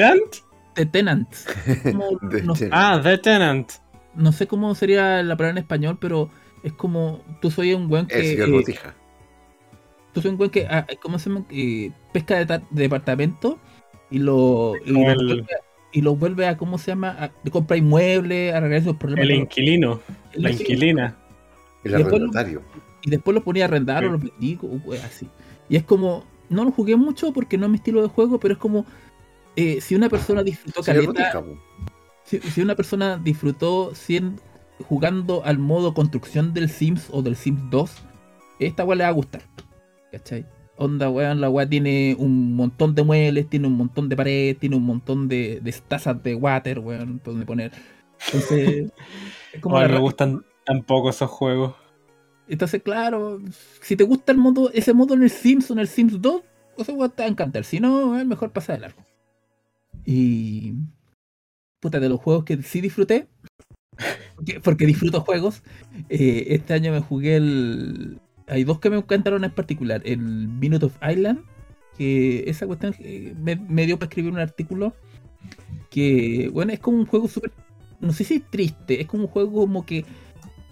[0.73, 1.27] The Tenant.
[1.83, 2.73] Como- The no, Tenant.
[2.73, 3.71] Ah, The Tenant.
[4.15, 6.29] no sé cómo sería la palabra en español, pero
[6.63, 7.21] es como.
[7.41, 8.19] Tú soy un weón que.
[8.19, 8.75] Es que eh,
[10.13, 10.67] tú soy un weón que.
[10.67, 11.45] ah, ¿Cómo se llama?
[11.49, 13.59] Eh, pesca de, ta- de departamento
[14.09, 14.73] y lo.
[14.85, 15.59] Y lo, el- vuelve, a-
[15.91, 16.57] y lo vuelve a.
[16.57, 17.09] ¿Cómo se llama?
[17.19, 19.25] A, compra inmuebles, a arreglar esos problemas.
[19.25, 19.99] El inquilino.
[20.33, 21.17] La Sí, inquilina.
[21.83, 22.61] El y después lo- arrendatario.
[23.01, 24.05] y después lo ponía a arrendar Sí.
[24.07, 25.27] o lo vendí, o wea así.
[25.67, 28.53] Y es como, no lo jugué mucho porque no es mi estilo de juego, pero
[28.53, 28.85] es como,
[29.55, 31.43] eh, si una persona disfrutó Sí, caleta,
[32.23, 34.39] si, si una persona disfrutó 100
[34.87, 37.91] jugando al modo construcción del Sims o del Sims 2,
[38.59, 39.41] esta weá le va a gustar.
[40.11, 40.45] ¿Cachai?
[40.77, 44.75] Onda, weón, la weá tiene un montón de muebles, tiene un montón de paredes, tiene
[44.75, 47.71] un montón de, de tazas de water, weón, donde poner.
[48.25, 48.91] Entonces,
[49.53, 51.75] es como la me gustan tampoco esos juegos.
[52.51, 53.41] Entonces, claro,
[53.79, 56.41] si te gusta el modo, ese modo en el Sims o en el Sims 2,
[56.77, 57.63] ese weón te va a encantar.
[57.63, 59.05] Si no, es mejor pasar de largo.
[60.05, 60.73] Y.
[61.79, 63.29] Puta, de los juegos que sí disfruté,
[64.63, 65.63] porque, disfruto juegos,
[66.09, 68.19] eh, este año me jugué el.
[68.47, 71.45] Hay dos que me encantaron en particular: el Minute of Island,
[71.97, 74.93] que esa cuestión eh, me, dio para escribir un artículo
[75.89, 77.53] que, bueno, es como un juego súper.
[78.01, 80.03] No sé si triste, es como un juego como que.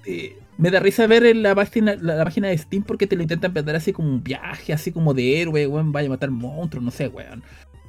[0.06, 3.16] eh, me da risa ver en la página, la, la página de Steam porque te
[3.16, 6.30] lo intentan vender así como un viaje, así como de héroe, weón, vaya a matar
[6.30, 7.42] monstruos, no sé, weón.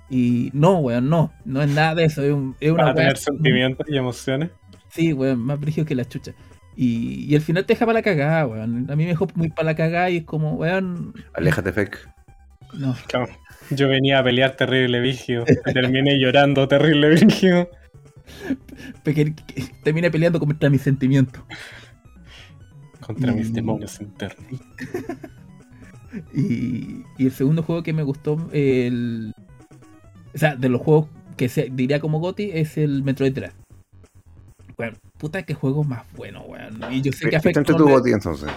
[0.09, 2.97] Y no, weón, no, no es nada de eso, es, un- es una Para weá-
[2.97, 4.51] tener sentimientos y emociones.
[4.89, 6.33] Sí, weón, más brígido que la chucha.
[6.77, 8.87] Y, y al final te deja para la cagada, weón.
[8.91, 12.09] A mí me dejó muy para la cagada y es como, weón, Aléjate, Fek.
[12.75, 12.97] no.
[13.71, 15.45] Yo venía a pelear terrible vigio.
[15.73, 17.68] Terminé llorando terrible vigio.
[19.85, 21.43] Terminé peleando contra mis sentimientos.
[23.14, 24.46] Contra mis demonios internos.
[26.34, 29.32] Y, y el segundo juego que me gustó, el,
[30.34, 31.06] o sea, de los juegos
[31.36, 33.52] que se diría como GOTY, es el Metroid Dread.
[34.76, 36.80] Bueno, puta que juego más bueno, weón.
[36.92, 37.76] Y yo sé que Está afecta.
[37.76, 38.50] tu goti entonces.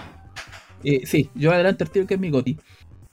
[0.82, 2.58] Eh, sí, yo adelante el tiro que es mi GOTY.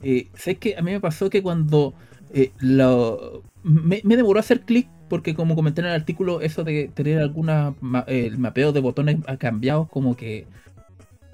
[0.01, 1.93] Eh, sé que a mí me pasó que cuando
[2.33, 6.89] eh, lo, me, me demoró hacer clic, porque como comenté en el artículo, eso de
[6.93, 10.47] tener alguna ma- eh, el mapeo de botones ha cambiado, como que.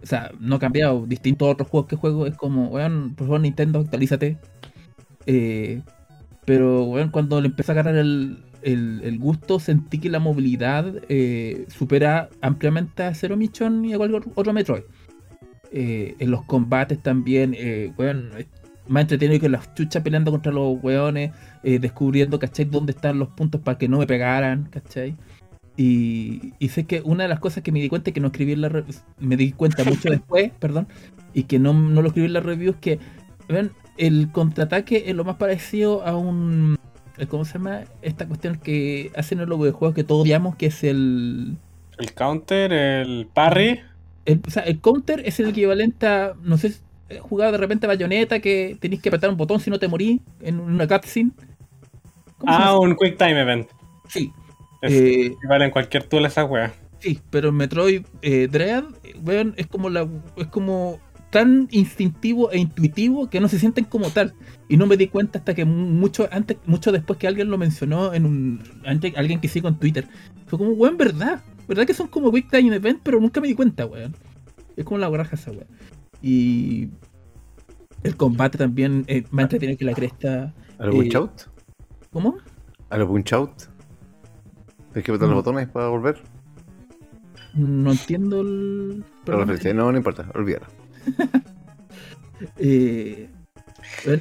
[0.01, 3.27] O sea, no ha cambiado, distinto a otros juegos que juego, es como, weón, por
[3.27, 4.37] favor Nintendo, actualízate.
[5.25, 5.81] Eh,
[6.45, 10.93] pero, weón, cuando le empecé a agarrar el, el- el gusto, sentí que la movilidad
[11.09, 14.83] eh, supera ampliamente a Zero Mission y a cualquier otro Metroid.
[15.71, 17.55] Eh, en los combates también,
[17.97, 18.29] weón,
[18.87, 21.31] más entretenido que las chuchas peleando contra los weones,
[21.63, 22.63] descubriendo, ¿cachai?
[22.65, 25.15] Dónde están los puntos para que no me pegaran, ¿cachai?
[25.78, 28.53] Y, y sé que una de las cosas que me di cuenta que no escribí
[28.53, 28.86] en la re-
[29.19, 30.88] me di cuenta mucho después, perdón,
[31.34, 32.99] y que no, no lo escribí en la review es que
[33.47, 36.78] vean, el contraataque es lo más parecido a un
[37.30, 37.84] ¿cómo se llama?
[38.01, 41.57] Esta cuestión que hacen en los videojuegos que todos odiamos, que es el,
[41.99, 43.82] El counter, el parry.
[44.25, 46.73] el, o sea, el counter es el equivalente a, no sé,
[47.09, 49.88] eh, jugado de repente a bayoneta que tenéis que apretar un botón si no te
[49.88, 51.32] morís en una cutscene.
[52.38, 53.69] ¿Cómo se Ah, un quick time event.
[54.07, 54.34] Sí,
[54.82, 56.73] eh, igual en cualquier tool esa wea.
[56.99, 60.99] Sí, pero en Metroid eh, Dread, eh, weón, es como la es como
[61.30, 64.34] tan instintivo e intuitivo que no se sienten como tal.
[64.69, 67.57] Y no me di cuenta hasta que mu- mucho antes, mucho después que alguien lo
[67.57, 70.07] mencionó en un antes, alguien que sigo en Twitter.
[70.47, 73.55] Fue como, weón, verdad, verdad que son como Quick Time Event, pero nunca me di
[73.55, 74.15] cuenta, weón.
[74.75, 75.67] Es como la borraja esa weón.
[76.21, 76.89] Y
[78.03, 80.53] el combate también eh, me ha entretenido que la cresta.
[80.80, 81.32] ¿A lo Eh, punch out?
[82.11, 82.38] ¿Cómo?
[82.89, 83.51] ¿A lo punch out?
[84.97, 85.31] ¿Tienes que apretar Mm.
[85.35, 86.17] los botones para volver?
[87.53, 89.03] No entiendo el.
[89.27, 89.71] Referencia.
[89.75, 90.67] No, no importa, olvídala.
[92.57, 93.29] Eh,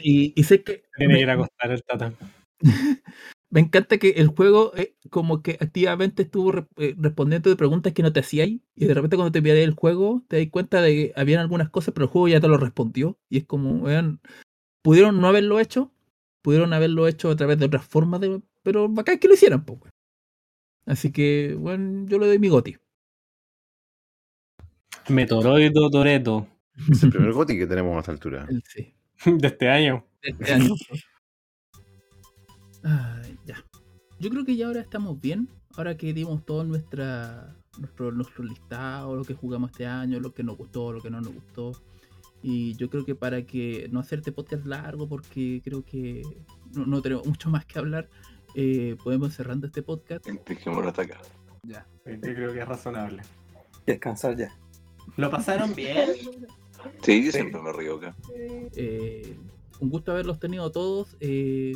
[0.02, 0.84] y, y sé que.
[0.96, 2.12] Tiene me- que ir a acostar el tata.
[3.50, 7.92] Me encanta que el juego eh, como que activamente estuvo re- eh, respondiendo de preguntas
[7.94, 10.48] que no te hacía ahí y de repente cuando te miré el juego te das
[10.50, 13.44] cuenta de que habían algunas cosas pero el juego ya te lo respondió y es
[13.44, 14.20] como, vean,
[14.82, 15.92] pudieron no haberlo hecho,
[16.42, 19.80] pudieron haberlo hecho a través de otras formas, de, pero bacán que lo hicieran, pues.
[20.86, 22.76] Así que, bueno, yo le doy mi goti.
[25.08, 26.46] Metoroido Toreto.
[26.90, 28.46] Es el primer goti que tenemos a esta altura.
[28.48, 28.94] El sí.
[29.24, 30.06] De este año.
[30.22, 30.74] de este año.
[32.84, 33.64] Ay, ya.
[34.20, 35.48] yo creo que ya ahora estamos bien.
[35.76, 40.42] Ahora que dimos todo nuestra, nuestro, nuestro listado, lo que jugamos este año, lo que
[40.42, 41.72] nos gustó, lo que no nos gustó.
[42.42, 46.22] Y yo creo que para que no hacerte podcast largo, porque creo que
[46.74, 48.08] no, no tenemos mucho más que hablar,
[48.56, 50.26] eh, podemos cerrando este podcast.
[50.26, 51.18] Dejémoslo hasta acá.
[51.62, 51.86] Ya.
[52.06, 53.22] Yo creo que es razonable.
[53.86, 54.56] Descansar ya.
[55.16, 56.10] ¿Lo pasaron bien?
[57.02, 58.16] Sí, yo siempre me río acá.
[58.76, 59.36] Eh,
[59.80, 61.16] un gusto haberlos tenido todos.
[61.20, 61.74] eh,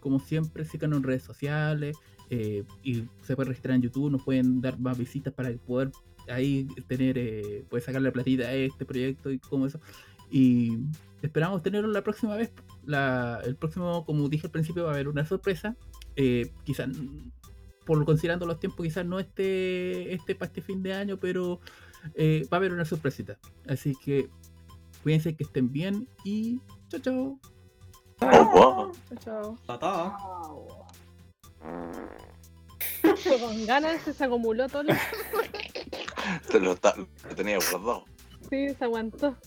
[0.00, 1.96] como siempre, síganos en redes sociales.
[2.30, 4.10] eh, y se puede registrar en YouTube.
[4.10, 5.90] Nos pueden dar más visitas para poder
[6.28, 9.80] ahí tener, eh, pues sacarle platita a este proyecto y como eso.
[10.30, 10.76] Y
[11.22, 12.50] esperamos tenerlo la próxima vez.
[12.84, 15.76] La, el próximo, como dije al principio, va a haber una sorpresa.
[16.16, 16.88] Eh, quizás,
[17.84, 21.60] por considerando los tiempos, quizás no este, este para este fin de año, pero
[22.14, 23.38] eh, va a haber una sorpresita.
[23.68, 24.28] Así que
[25.02, 27.40] cuídense que estén bien y chao chao.
[29.22, 29.58] Chao.
[29.66, 30.16] Tata.
[33.40, 34.82] Con ganas se acumuló todo.
[34.84, 34.94] lo-
[36.60, 36.76] lo
[37.36, 38.04] tenía guardado.
[38.50, 39.36] Sí, se aguantó.